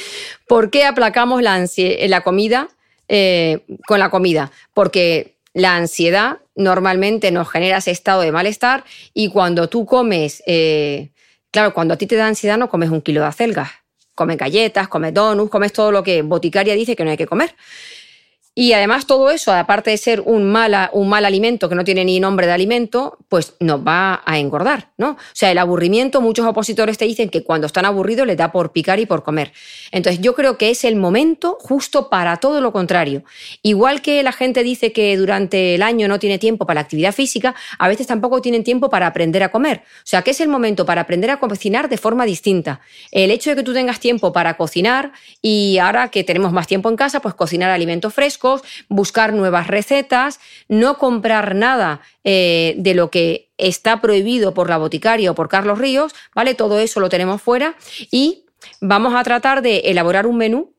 [0.46, 1.64] ¿Por qué aplacamos la,
[2.08, 2.68] la comida
[3.08, 4.52] eh, con la comida?
[4.74, 11.10] Porque la ansiedad normalmente nos genera ese estado de malestar y cuando tú comes, eh,
[11.50, 13.70] claro, cuando a ti te da ansiedad no comes un kilo de acelgas,
[14.14, 17.54] comes galletas, comes donuts, comes todo lo que boticaria dice que no hay que comer.
[18.58, 22.06] Y además todo eso, aparte de ser un, mala, un mal alimento que no tiene
[22.06, 25.10] ni nombre de alimento, pues nos va a engordar, ¿no?
[25.10, 28.72] O sea, el aburrimiento, muchos opositores te dicen que cuando están aburridos les da por
[28.72, 29.52] picar y por comer.
[29.92, 33.24] Entonces yo creo que es el momento justo para todo lo contrario.
[33.60, 37.12] Igual que la gente dice que durante el año no tiene tiempo para la actividad
[37.12, 39.82] física, a veces tampoco tienen tiempo para aprender a comer.
[39.98, 42.80] O sea, que es el momento para aprender a cocinar de forma distinta.
[43.10, 46.88] El hecho de que tú tengas tiempo para cocinar y ahora que tenemos más tiempo
[46.88, 48.45] en casa, pues cocinar alimentos frescos,
[48.88, 55.30] buscar nuevas recetas, no comprar nada eh, de lo que está prohibido por la boticaria
[55.30, 56.54] o por Carlos Ríos, ¿vale?
[56.54, 57.76] Todo eso lo tenemos fuera
[58.10, 58.44] y
[58.80, 60.76] vamos a tratar de elaborar un menú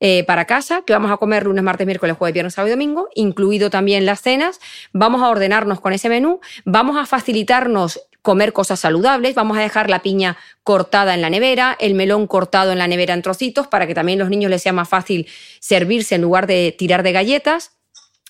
[0.00, 3.08] eh, para casa, que vamos a comer lunes, martes, miércoles, jueves, viernes, sábado y domingo,
[3.14, 4.60] incluido también las cenas.
[4.92, 9.90] Vamos a ordenarnos con ese menú, vamos a facilitarnos comer cosas saludables, vamos a dejar
[9.90, 13.86] la piña cortada en la nevera, el melón cortado en la nevera en trocitos para
[13.86, 15.28] que también a los niños les sea más fácil
[15.60, 17.72] servirse en lugar de tirar de galletas.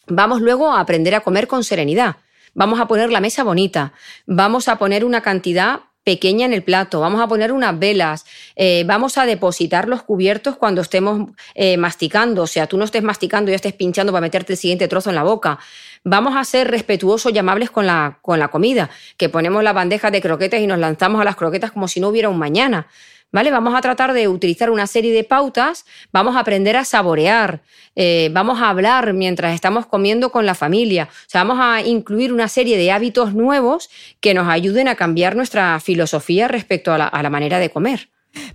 [0.09, 2.17] Vamos luego a aprender a comer con serenidad.
[2.55, 3.93] Vamos a poner la mesa bonita.
[4.27, 8.27] Vamos a poner una cantidad pequeña en el plato, vamos a poner unas velas,
[8.57, 13.03] eh, vamos a depositar los cubiertos cuando estemos eh, masticando, o sea, tú no estés
[13.03, 15.59] masticando y estés pinchando para meterte el siguiente trozo en la boca.
[16.07, 20.11] Vamos a ser respetuosos y amables con la, con la comida, que ponemos la bandeja
[20.11, 22.87] de croquetas y nos lanzamos a las croquetas como si no hubiera un mañana.
[23.33, 23.51] ¿Vale?
[23.51, 27.63] Vamos a tratar de utilizar una serie de pautas, vamos a aprender a saborear,
[27.97, 32.33] eh, vamos a hablar mientras estamos comiendo con la familia, o sea, vamos a incluir
[32.33, 33.91] una serie de hábitos nuevos
[34.21, 38.09] que nos ayuden a cambiar nuestra filosofía respecto a la, manera de comer.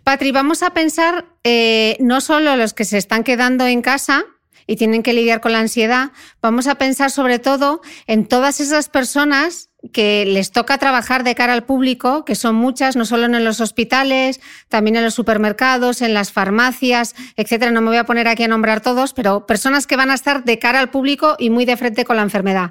[0.06, 4.24] Patri, vamos a pensar eh, no solo los que se están quedando en casa,
[4.70, 6.12] y tienen que lidiar con la ansiedad,
[6.44, 11.54] vamos a pensar sobre todo en todas esas personas que les toca trabajar de cara
[11.54, 16.14] al público, que son muchas, no solo en los hospitales, también en los supermercados, en
[16.14, 17.72] las farmacias, etcétera.
[17.72, 20.44] No me voy a poner aquí a nombrar todos, pero personas que van a estar
[20.44, 22.70] de cara al público y muy de frente con la enfermedad.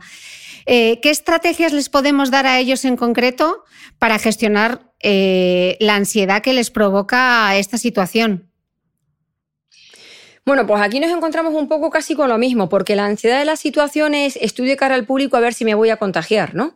[0.66, 3.64] Eh, ¿Qué estrategias les podemos dar a ellos en concreto
[3.99, 8.47] para gestionar eh, la ansiedad que les provoca esta situación?
[10.49, 13.44] Bueno, pues aquí nos encontramos un poco casi con lo mismo, porque la ansiedad de
[13.44, 16.72] la situación es estudio cara al público a ver si me voy a contagiar, ¿no?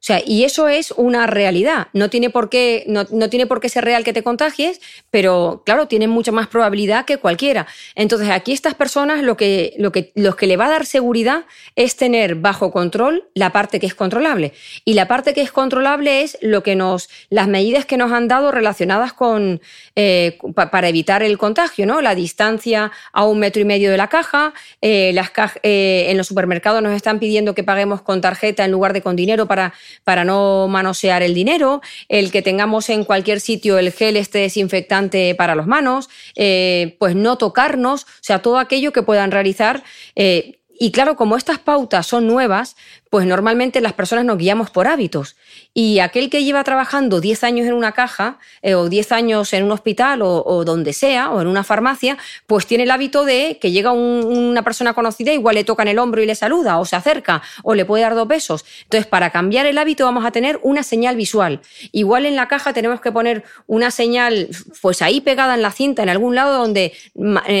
[0.00, 1.88] O sea, y eso es una realidad.
[1.92, 4.80] No tiene por qué, no, tiene por qué ser real que te contagies,
[5.10, 7.66] pero claro, tienen mucha más probabilidad que cualquiera.
[7.94, 11.44] Entonces, aquí estas personas lo que, lo que, los que le va a dar seguridad
[11.76, 14.54] es tener bajo control la parte que es controlable.
[14.86, 18.26] Y la parte que es controlable es lo que nos, las medidas que nos han
[18.26, 19.60] dado relacionadas con,
[19.96, 22.00] eh, para evitar el contagio, ¿no?
[22.00, 25.30] La distancia a un metro y medio de la caja, eh, las
[25.62, 29.14] eh, en los supermercados nos están pidiendo que paguemos con tarjeta en lugar de con
[29.14, 29.74] dinero para
[30.04, 35.34] para no manosear el dinero, el que tengamos en cualquier sitio el gel este desinfectante
[35.34, 39.82] para las manos, eh, pues no tocarnos, o sea, todo aquello que puedan realizar.
[40.16, 42.74] Eh, y claro, como estas pautas son nuevas,
[43.10, 45.36] pues normalmente las personas nos guiamos por hábitos.
[45.74, 49.64] Y aquel que lleva trabajando 10 años en una caja eh, o 10 años en
[49.64, 52.16] un hospital o, donde sea, o en una farmacia,
[52.46, 55.98] pues tiene el hábito de que llega una persona conocida, igual le toca en el
[55.98, 58.64] hombro y le saluda, o se acerca, o le puede dar dos besos.
[58.84, 61.60] Entonces, para cambiar el hábito vamos a tener una señal visual.
[61.92, 64.48] Igual en la caja tenemos que poner una señal,
[64.80, 66.94] pues ahí pegada en la cinta, en algún lado donde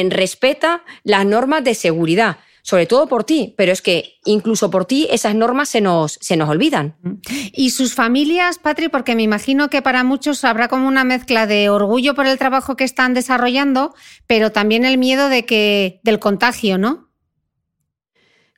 [0.08, 5.08] respeta las normas de seguridad sobre todo por ti, pero es que incluso por ti
[5.10, 6.96] esas normas se nos, se nos olvidan.
[7.52, 11.70] Y sus familias, Patri, porque me imagino que para muchos habrá como una mezcla de
[11.70, 13.94] orgullo por el trabajo que están desarrollando,
[14.26, 17.10] pero también el miedo de que, del contagio, ¿no?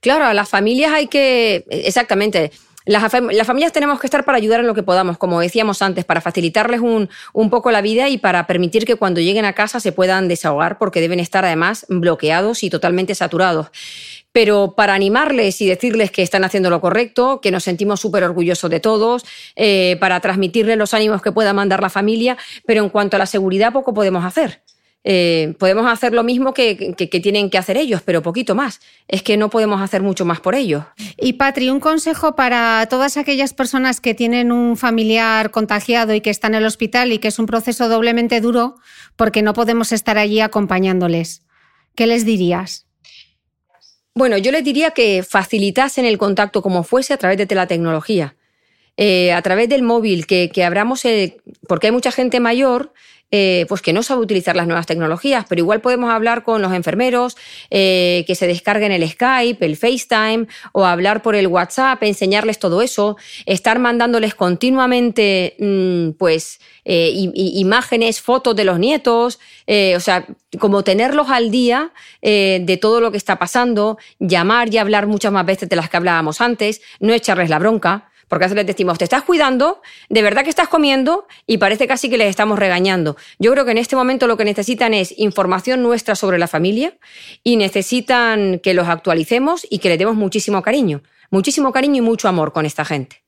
[0.01, 2.51] Claro, a las familias hay que, exactamente,
[2.85, 3.13] las,
[3.47, 6.81] familias tenemos que estar para ayudar en lo que podamos, como decíamos antes, para facilitarles
[6.81, 10.29] un, un, poco la vida y para permitir que cuando lleguen a casa se puedan
[10.29, 13.69] desahogar, porque deben estar además bloqueados y totalmente saturados.
[14.33, 18.71] Pero para animarles y decirles que están haciendo lo correcto, que nos sentimos súper orgullosos
[18.71, 19.25] de todos,
[19.57, 23.27] eh, para transmitirles los ánimos que pueda mandar la familia, pero en cuanto a la
[23.27, 24.63] seguridad poco podemos hacer.
[25.05, 28.81] Eh, podemos hacer lo mismo que, tienen que hacer ellos, pero poquito más.
[29.09, 30.85] Es que no podemos hacer mucho más por ellos.
[31.19, 36.31] Y Patri, un consejo para todas aquellas personas que tienen un familiar contagiado y que
[36.31, 38.77] están en el hospital y que es un proceso doblemente duro
[39.17, 41.43] porque no podemos estar allí acompañándoles.
[41.95, 42.87] ¿Qué les dirías?
[44.15, 48.37] Bueno, yo les diría que facilitasen el contacto como fuese a través de la tecnología.
[48.99, 51.03] Eh, a través del móvil, que, abramos,
[51.67, 52.93] porque hay mucha gente mayor
[53.35, 56.75] eh, pues que no sabe utilizar las nuevas tecnologías, pero igual podemos hablar con los
[56.75, 57.39] enfermeros,
[57.71, 62.83] eh, que se descarguen el Skype, el FaceTime, o hablar por el WhatsApp, enseñarles todo
[62.83, 63.17] eso,
[63.47, 69.39] estar mandándoles continuamente, mm, pues, eh, imágenes, fotos de los nietos,
[69.97, 70.27] o sea,
[70.59, 75.47] como tenerlos al día de todo lo que está pasando, llamar y hablar muchas más
[75.47, 78.12] veces de las que hablábamos antes, no echarles la bronca.
[78.33, 82.09] Porque a veces les te estás cuidando, de verdad que estás comiendo y parece casi
[82.09, 83.15] que les estamos regañando.
[83.39, 86.97] Yo creo que en este momento lo que necesitan es información nuestra sobre la familia
[87.45, 91.03] y necesitan que los actualicemos y que le demos muchísimo cariño.
[91.31, 93.23] Muchísimo cariño y mucho amor con esta gente.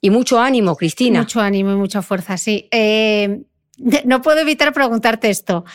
[0.00, 1.18] Y mucho ánimo, Cristina.
[1.18, 2.68] Mucho ánimo y mucha fuerza, sí.
[2.70, 3.42] Eh,
[3.76, 5.66] no puedo evitar preguntarte esto.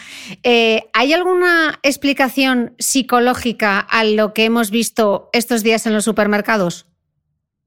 [0.42, 6.88] Eh, ¿Hay alguna explicación psicológica a lo que hemos visto estos días en los supermercados?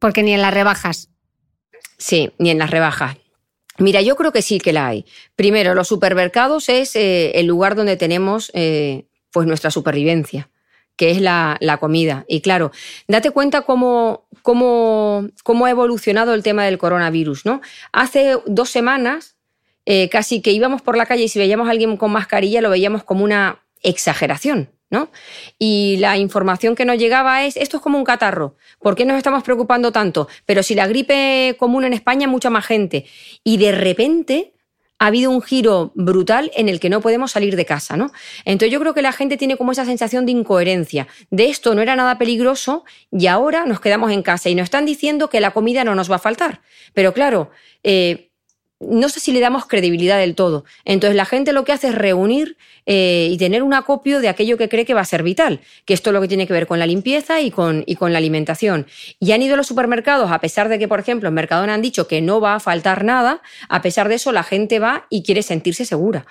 [0.00, 1.10] Porque ni en las rebajas.
[1.98, 3.16] Sí, ni en las rebajas.
[3.78, 5.06] Mira, yo creo que sí que la hay.
[5.36, 10.50] Primero, los supermercados es eh, el lugar donde tenemos eh, pues nuestra supervivencia,
[10.96, 12.24] que es la, comida.
[12.28, 12.72] Y claro,
[13.08, 17.46] date cuenta cómo, cómo, cómo, ha evolucionado el tema del coronavirus.
[17.46, 17.60] ¿no?
[17.92, 19.36] Hace dos semanas,
[19.86, 22.70] eh, casi que íbamos por la calle y si veíamos a alguien con mascarilla lo
[22.70, 24.70] veíamos como una exageración.
[24.90, 25.10] ¿No?
[25.58, 29.16] Y la información que nos llegaba es, esto es como un catarro, ¿por qué nos
[29.16, 30.28] estamos preocupando tanto?
[30.46, 33.06] Pero si la gripe común en España, mucha más gente.
[33.44, 34.54] Y de repente
[35.00, 38.12] ha habido un giro brutal en el que no podemos salir de casa, ¿no?
[38.44, 41.08] Entonces yo creo que la gente tiene como esa sensación de incoherencia.
[41.30, 44.84] De esto no era nada peligroso y ahora nos quedamos en casa y nos están
[44.84, 46.60] diciendo que la comida no nos va a faltar.
[46.92, 47.50] Pero claro,
[47.82, 48.29] eh,
[48.80, 50.64] no sé si le damos credibilidad del todo.
[50.84, 52.56] Entonces la gente lo que hace es reunir
[52.86, 55.92] eh, y tener un acopio de aquello que cree que va a ser vital, que
[55.92, 58.18] esto es lo que tiene que ver con la limpieza y con, y con la
[58.18, 58.86] alimentación.
[59.18, 61.82] Y han ido a los supermercados, a pesar de que, por ejemplo, en Mercadona han
[61.82, 65.22] dicho que no va a faltar nada, a pesar de eso la gente va y
[65.22, 66.26] quiere sentirse segura.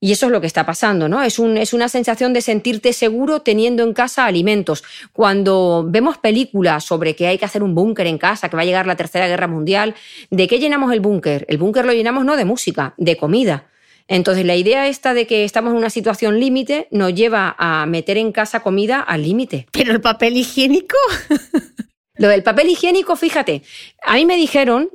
[0.00, 1.22] Y eso es lo que está pasando, ¿no?
[1.24, 4.84] Es, un, es, una sensación de sentirte seguro teniendo en casa alimentos.
[5.12, 8.66] Cuando vemos películas sobre que hay que hacer un búnker en casa, que va a
[8.66, 9.96] llegar la Tercera Guerra Mundial,
[10.30, 11.46] ¿de qué llenamos el búnker?
[11.48, 13.66] El búnker lo llenamos no de música, de comida.
[14.06, 18.16] Entonces, la idea esta de que estamos en una situación límite nos lleva a meter
[18.18, 19.66] en casa comida al límite.
[19.72, 20.96] ¿Pero el papel higiénico?
[22.14, 23.62] Lo del papel higiénico, fíjate,
[24.02, 24.90] a mí me dijeron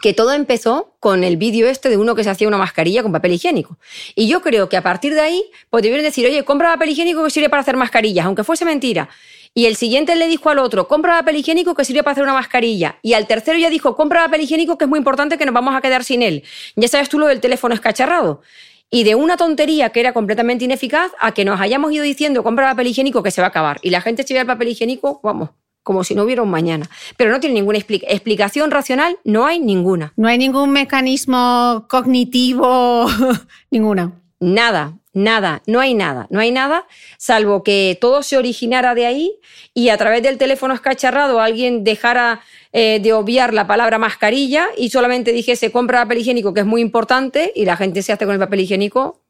[0.00, 3.12] que todo empezó con el vídeo este de uno que se hacía una mascarilla con
[3.12, 3.78] papel higiénico.
[4.14, 7.30] Y yo creo que a partir de ahí podrían decir, oye, compra papel higiénico que
[7.30, 9.08] sirve para hacer mascarillas, aunque fuese mentira.
[9.56, 12.32] Y el siguiente le dijo al otro, compra papel higiénico que sirve para hacer una
[12.32, 12.98] mascarilla.
[13.02, 15.76] Y al tercero ya dijo, compra papel higiénico que es muy importante que nos vamos
[15.76, 16.42] a quedar sin él.
[16.74, 18.42] Ya sabes tú lo del teléfono escacharrado.
[18.90, 22.70] Y de una tontería que era completamente ineficaz a que nos hayamos ido diciendo, compra
[22.70, 23.78] papel higiénico que se va a acabar.
[23.82, 25.50] Y la gente se el papel higiénico, vamos,
[25.84, 26.90] como si no hubiera un mañana.
[27.16, 30.12] Pero no tiene ninguna explicación racional, no hay ninguna.
[30.16, 33.06] No hay ningún mecanismo cognitivo,
[33.70, 34.20] ninguna.
[34.40, 36.86] Nada, nada, no hay nada, no hay nada,
[37.18, 39.32] salvo que todo se originara de ahí
[39.72, 44.90] y a través del teléfono escacharrado alguien dejara eh, de obviar la palabra mascarilla y
[44.90, 48.34] solamente dijese compra papel higiénico, que es muy importante, y la gente se hace con
[48.34, 49.23] el papel higiénico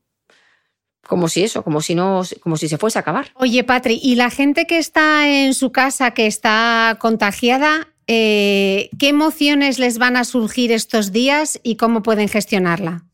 [1.07, 3.29] como si eso, como si no, como si se fuese a acabar.
[3.35, 9.09] Oye, Patri, ¿y la gente que está en su casa, que está contagiada, eh, qué
[9.09, 13.05] emociones les van a surgir estos días y cómo pueden gestionarla?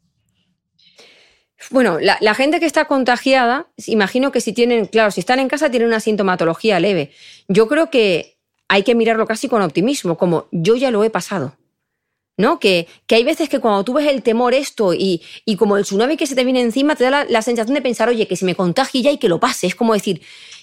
[1.70, 5.48] Bueno, la, la, gente que está contagiada, imagino que si tienen, claro, si están en
[5.48, 7.12] casa tienen una sintomatología leve.
[7.48, 11.56] Yo creo que hay que mirarlo casi con optimismo, como yo ya lo he pasado.
[12.40, 12.58] ¿No?
[12.58, 16.16] Que, hay veces que cuando tú ves el temor esto y, y como el tsunami
[16.16, 18.54] que se te viene encima, te da la, sensación de pensar, oye, que si me
[18.54, 19.66] contagie ya y que lo pase.
[19.66, 20.22] Es como decir,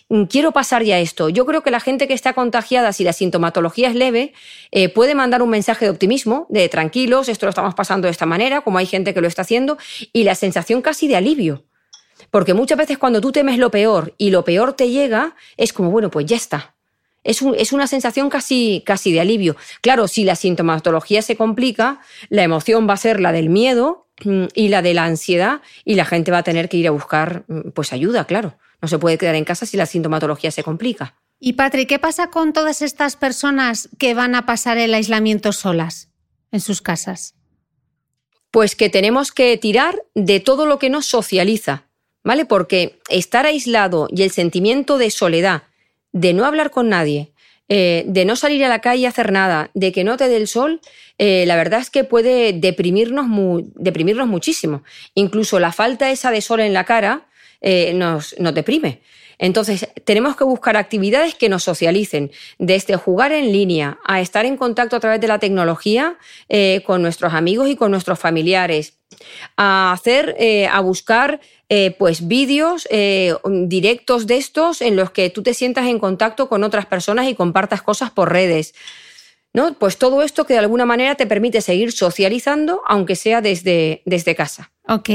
[0.10, 1.30] mm, quiero pasar ya esto.
[1.30, 4.34] Yo creo que la gente que está contagiada, si la sintomatología es leve,
[4.72, 8.26] eh, puede mandar un mensaje de optimismo, de tranquilos, esto lo estamos pasando de esta
[8.26, 9.78] manera, como hay gente que lo está haciendo,
[10.12, 11.64] y la sensación casi de alivio.
[12.32, 15.92] Porque muchas veces cuando tú temes lo peor y lo peor te llega, es como,
[15.92, 16.77] bueno, pues ya está
[17.28, 19.58] es, una sensación casi, casi de alivio.
[19.82, 22.00] Claro, si la sintomatología se complica,
[22.30, 25.96] la emoción va a ser la del miedo mm, y la de la ansiedad y
[25.96, 28.58] la gente va a tener que ir a buscar mm, pues ayuda, claro.
[28.82, 31.16] No se puede quedar en casa si la sintomatología se complica.
[31.40, 36.10] Y Patri, ¿qué pasa con todas estas personas que van a pasar el aislamiento solas
[36.52, 37.36] en sus casas?
[38.52, 41.88] Pues que tenemos que tirar de todo lo que nos socializa,
[42.24, 42.46] ¿vale?
[42.46, 45.64] Porque estar aislado y el sentimiento de soledad
[46.12, 47.32] de no hablar con nadie,
[47.70, 50.38] eh, de no salir a la calle a hacer nada, de que no te dé
[50.38, 50.80] el sol,
[51.18, 53.26] eh, la verdad es que puede deprimirnos,
[53.76, 54.84] deprimirnos muchísimo.
[55.16, 57.28] Incluso la falta esa de sol en la cara
[57.60, 59.02] eh, nos, nos, deprime.
[59.40, 64.58] Entonces, tenemos que buscar actividades que nos socialicen, desde jugar en línea a estar en
[64.58, 66.18] contacto a través de la tecnología
[66.50, 68.98] eh, con nuestros amigos y con nuestros familiares,
[69.56, 72.88] a hacer, eh, a buscar eh, pues vídeos
[73.46, 77.36] directos de estos en los que tú te sientas en contacto con otras personas y
[77.36, 78.74] compartas cosas por redes.
[79.54, 79.74] ¿No?
[79.74, 84.36] Pues todo esto que de alguna manera te permite seguir socializando, aunque sea desde, desde
[84.36, 84.72] casa.
[84.88, 85.10] Ok.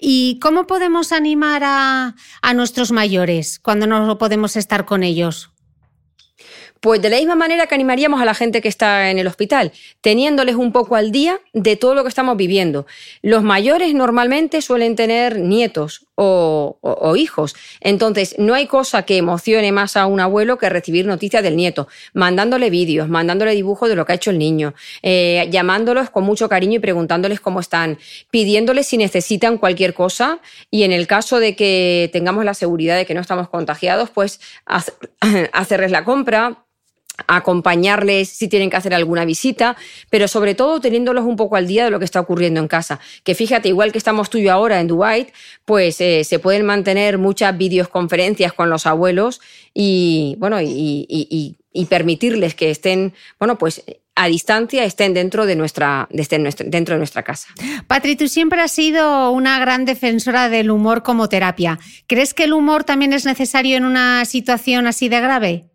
[0.00, 5.50] ¿Y cómo podemos animar a, a nuestros mayores cuando no podemos estar con ellos?
[6.80, 9.72] Pues de la misma manera que animaríamos a la gente que está en el hospital,
[10.00, 12.86] teniéndoles un poco al día de todo lo que estamos viviendo.
[13.20, 17.54] Los mayores normalmente suelen tener nietos o, hijos.
[17.80, 21.86] Entonces, no hay cosa que emocione más a un abuelo que recibir noticias del nieto,
[22.12, 26.48] mandándole vídeos, mandándole dibujos de lo que ha hecho el niño, eh, llamándolos con mucho
[26.48, 27.98] cariño y preguntándoles cómo están,
[28.30, 30.40] pidiéndoles si necesitan cualquier cosa
[30.70, 34.40] y en el caso de que tengamos la seguridad de que no estamos contagiados, pues
[35.52, 36.64] hacerles la compra,
[37.26, 39.76] acompañarles si tienen que hacer alguna visita,
[40.10, 43.00] pero sobre todo teniéndolos un poco al día de lo que está ocurriendo en casa.
[43.24, 45.28] Que fíjate, igual que estamos tú y yo ahora en Dubai,
[45.64, 49.40] pues eh, se pueden mantener muchas videoconferencias con los abuelos
[49.74, 51.56] y, bueno, y,
[51.88, 53.84] permitirles que estén, bueno, pues
[54.16, 57.48] a distancia estén dentro de nuestra, dentro de nuestra casa.
[57.86, 61.78] Patri, tú siempre has sido una gran defensora del humor como terapia.
[62.08, 65.68] ¿Crees que el humor también es necesario en una situación así de grave?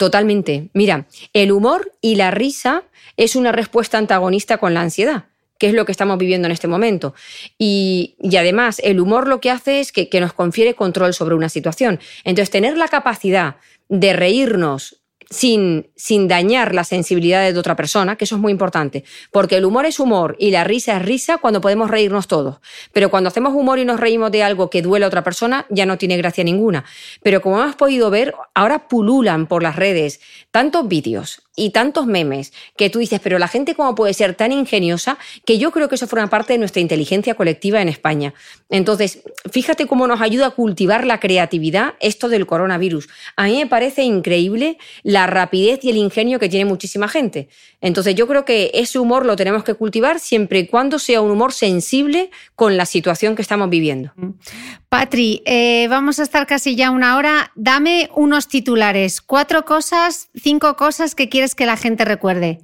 [0.00, 0.70] Totalmente.
[0.72, 2.84] Mira, el humor y la risa
[3.18, 5.24] es una respuesta antagonista con la ansiedad
[5.58, 7.12] que es lo que estamos viviendo en este momento.
[7.58, 11.50] Y, además, el humor lo que hace es que, que, nos confiere control sobre una
[11.50, 12.00] situación.
[12.24, 13.56] Entonces, tener la capacidad
[13.90, 14.99] de reírnos
[15.30, 19.64] sin, sin dañar la sensibilidad de otra persona, que eso es muy importante, porque el
[19.64, 22.58] humor es humor y la risa es risa cuando podemos reírnos todos.
[22.92, 25.86] Pero cuando hacemos humor y nos reímos de algo que duele a otra persona, ya
[25.86, 26.84] no tiene gracia ninguna.
[27.22, 30.20] Pero como hemos podido ver, ahora pululan por las redes
[30.50, 34.52] tantos vídeos y tantos memes que tú dices, pero la gente cómo puede ser tan
[34.52, 38.34] ingeniosa que yo creo que eso forma parte de nuestra inteligencia colectiva en España.
[38.68, 39.20] Entonces,
[39.50, 43.08] fíjate cómo nos ayuda a cultivar la creatividad esto del coronavirus.
[43.36, 47.48] A mí me parece increíble la rapidez y el ingenio que tiene muchísima gente.
[47.80, 51.30] Entonces, yo creo que ese humor lo tenemos que cultivar siempre y cuando sea un
[51.30, 54.12] humor sensible con la situación que estamos viviendo.
[54.88, 57.52] Patri, eh, vamos a estar casi ya una hora.
[57.54, 62.60] Dame unos titulares, cuatro cosas, cinco cosas que quieres que la gente recuerde?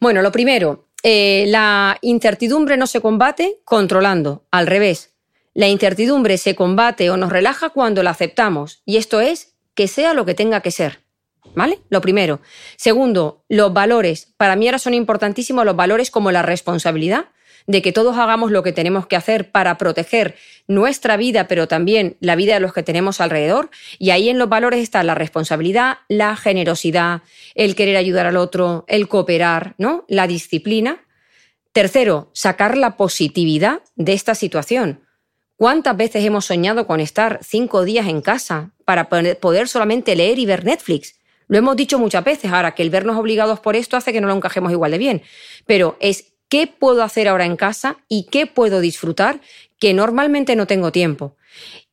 [0.00, 5.14] Bueno, lo primero, eh, la incertidumbre no se combate controlando, al revés.
[5.54, 10.14] La incertidumbre se combate o nos relaja cuando la aceptamos, y esto es que sea
[10.14, 11.00] lo que tenga que ser.
[11.54, 11.80] ¿Vale?
[11.88, 12.40] Lo primero.
[12.76, 14.32] Segundo, los valores.
[14.36, 17.30] Para mí ahora son importantísimos los valores como la responsabilidad,
[17.70, 20.34] de que todos hagamos lo que tenemos que hacer para proteger
[20.66, 23.70] nuestra vida, pero también la vida de los que tenemos alrededor.
[23.98, 27.22] Y ahí en los valores está la responsabilidad, la generosidad,
[27.54, 30.04] el querer ayudar al otro, el cooperar, ¿no?
[30.08, 31.04] La disciplina.
[31.72, 35.04] Tercero, sacar la positividad de esta situación.
[35.54, 40.46] ¿Cuántas veces hemos soñado con estar cinco días en casa para poder solamente leer y
[40.46, 41.20] ver Netflix?
[41.46, 44.28] Lo hemos dicho muchas veces, ahora que el vernos obligados por esto hace que no
[44.28, 45.22] lo encajemos igual de bien,
[45.66, 49.40] pero es qué puedo hacer ahora en casa y qué puedo disfrutar
[49.78, 51.36] que normalmente no tengo tiempo.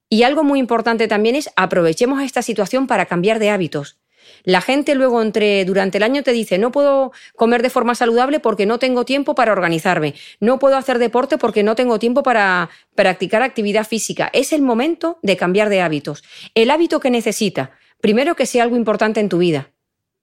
[0.10, 3.98] Y algo muy importante también es aprovechemos esta situación para cambiar de hábitos.
[4.44, 8.40] La gente luego entre durante el año te dice, no puedo comer de forma saludable
[8.40, 12.70] porque no tengo tiempo para organizarme, no puedo hacer deporte porque no tengo tiempo para
[12.96, 14.30] practicar actividad física.
[14.34, 16.24] Es el momento de cambiar de hábitos.
[16.56, 19.72] El hábito que necesita, primero que sea algo importante en tu vida,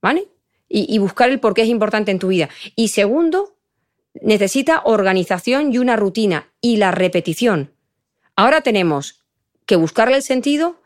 [0.03, 0.29] ¿vale?
[0.69, 2.49] Y, buscar el por qué es importante en tu vida.
[2.75, 3.54] Y segundo,
[4.25, 7.73] necesita organización y una rutina y la repetición.
[8.37, 9.21] Ahora tenemos
[9.67, 10.81] que buscarle el sentido,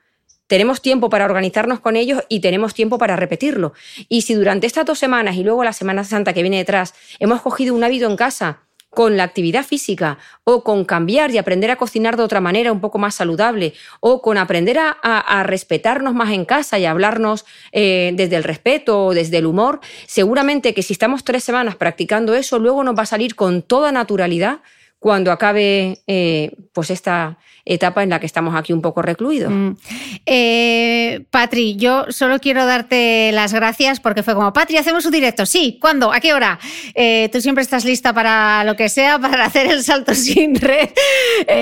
[0.49, 3.72] tenemos tiempo para organizarnos con ellos y tenemos tiempo para repetirlo.
[4.09, 7.41] Y si durante estas dos semanas y luego la Semana Santa que viene detrás hemos
[7.41, 8.62] cogido un hábito en casa
[8.99, 12.80] con la actividad física o con cambiar y aprender a cocinar de otra manera un
[12.80, 18.34] poco más saludable o con aprender a, respetarnos más en casa y hablarnos eh, desde
[18.34, 19.78] el respeto o desde el humor,
[20.09, 23.92] seguramente que si estamos tres semanas practicando eso, luego nos va a salir con toda
[23.92, 24.62] naturalidad
[24.99, 29.52] cuando acabe eh, pues esta etapa en la que estamos aquí un poco recluidos.
[29.52, 29.70] Mm.
[30.26, 35.46] Eh, Patri, yo solo quiero darte las gracias porque fue como, Patri, hacemos un directo.
[35.46, 36.12] Sí, ¿cuándo?
[36.12, 36.58] ¿A qué hora?
[36.94, 40.90] Eh, tú siempre estás lista para lo que sea, para hacer el salto sin red,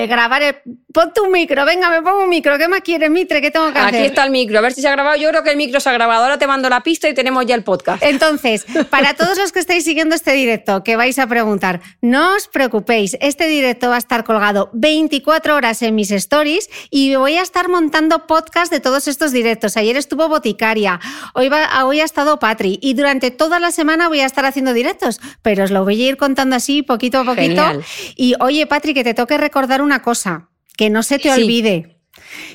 [0.07, 0.55] grabar el
[0.97, 2.57] pon tu micro, venga, me pongo un micro.
[2.57, 3.39] ¿Qué más quieres, Mitre?
[3.39, 3.95] ¿Qué tengo que hacer?
[3.95, 5.15] Aquí está el micro, a ver si se ha grabado.
[5.15, 6.23] Yo creo que el micro se ha grabado.
[6.23, 8.01] Ahora te mando la pista y tenemos ya el podcast.
[8.01, 12.47] Entonces, para todos los que estáis siguiendo este directo, que vais a preguntar, no os
[12.47, 14.71] preocupéis, este directo va a estar colgado
[15.07, 19.77] 24 horas en mis stories y voy a estar montando podcast de todos estos directos.
[19.77, 20.99] Ayer estuvo Boticaria,
[21.33, 24.73] hoy, va, hoy ha estado Patri y durante toda la semana voy a estar haciendo
[24.73, 27.41] directos, pero os lo voy a ir contando así poquito a poquito.
[27.41, 27.85] Genial.
[28.17, 31.41] Y oye, Patri, que te toque recordar una cosa, que no se te Sí.
[31.41, 31.99] olvide.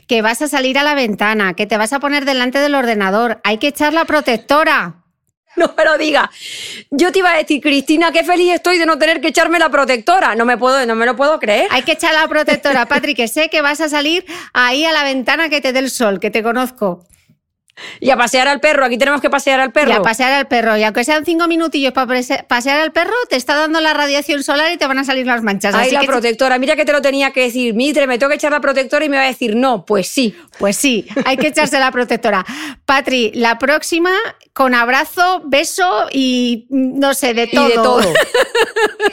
[0.06, 3.40] Que vas a salir a la ventana, que te vas a poner delante del ordenador.
[3.44, 5.01] Hay que echar la protectora.
[5.56, 6.30] No me lo diga.
[6.90, 9.68] Yo te iba a decir, Cristina, qué feliz estoy de no tener que echarme la
[9.68, 10.34] protectora.
[10.34, 11.68] No me puedo, no me lo puedo creer.
[11.70, 14.24] Hay que echar la protectora, Patri, que sé que vas a salir
[14.54, 17.06] ahí a la ventana que te dé el sol, que te conozco.
[18.00, 18.84] Y a pasear al perro.
[18.84, 19.90] Aquí tenemos que pasear al perro.
[19.90, 20.76] Y a pasear al perro.
[20.76, 24.42] Y aunque sean cinco minutillos para pase- pasear al perro, te está dando la radiación
[24.42, 25.74] solar y te van a salir las manchas.
[25.74, 26.58] Ay, Así la que, protectora.
[26.58, 27.74] Mira que te lo tenía que decir.
[27.74, 29.84] Mitre, me tengo que echar la protectora y me va a decir no.
[29.86, 30.34] Pues sí.
[30.58, 32.44] pues sí, hay que echarse la protectora.
[32.84, 34.10] Patri, la próxima
[34.52, 37.66] con abrazo, beso y no sé, de todo.
[37.66, 38.12] Y de todo.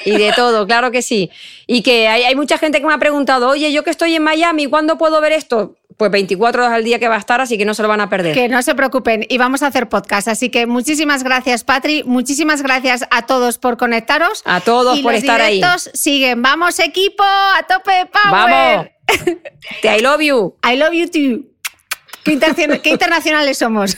[0.05, 1.31] y de todo, claro que sí.
[1.65, 4.23] Y que hay, hay mucha gente que me ha preguntado, oye, yo que estoy en
[4.23, 5.75] Miami, ¿cuándo puedo ver esto?
[5.99, 7.99] Pues 24 horas al día que va a estar, así que no se lo van
[7.99, 8.33] a perder.
[8.33, 10.29] Que no se preocupen y vamos a hacer podcast.
[10.29, 12.03] Así que muchísimas gracias, Patri.
[12.05, 14.41] Muchísimas gracias a todos por conectaros.
[14.45, 15.61] A todos y por los estar ahí.
[15.93, 16.41] siguen.
[16.41, 18.31] Vamos, equipo, a tope power.
[18.31, 18.87] ¡Vamos!
[19.81, 20.55] Te I love you.
[20.63, 21.49] I love you too.
[22.23, 22.39] Qué,
[22.81, 23.97] qué internacionales somos.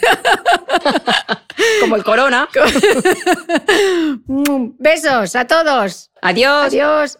[1.82, 2.49] Como el corona.
[4.26, 6.10] Besos a todos.
[6.24, 6.66] Adiós.
[6.66, 7.20] Adiós.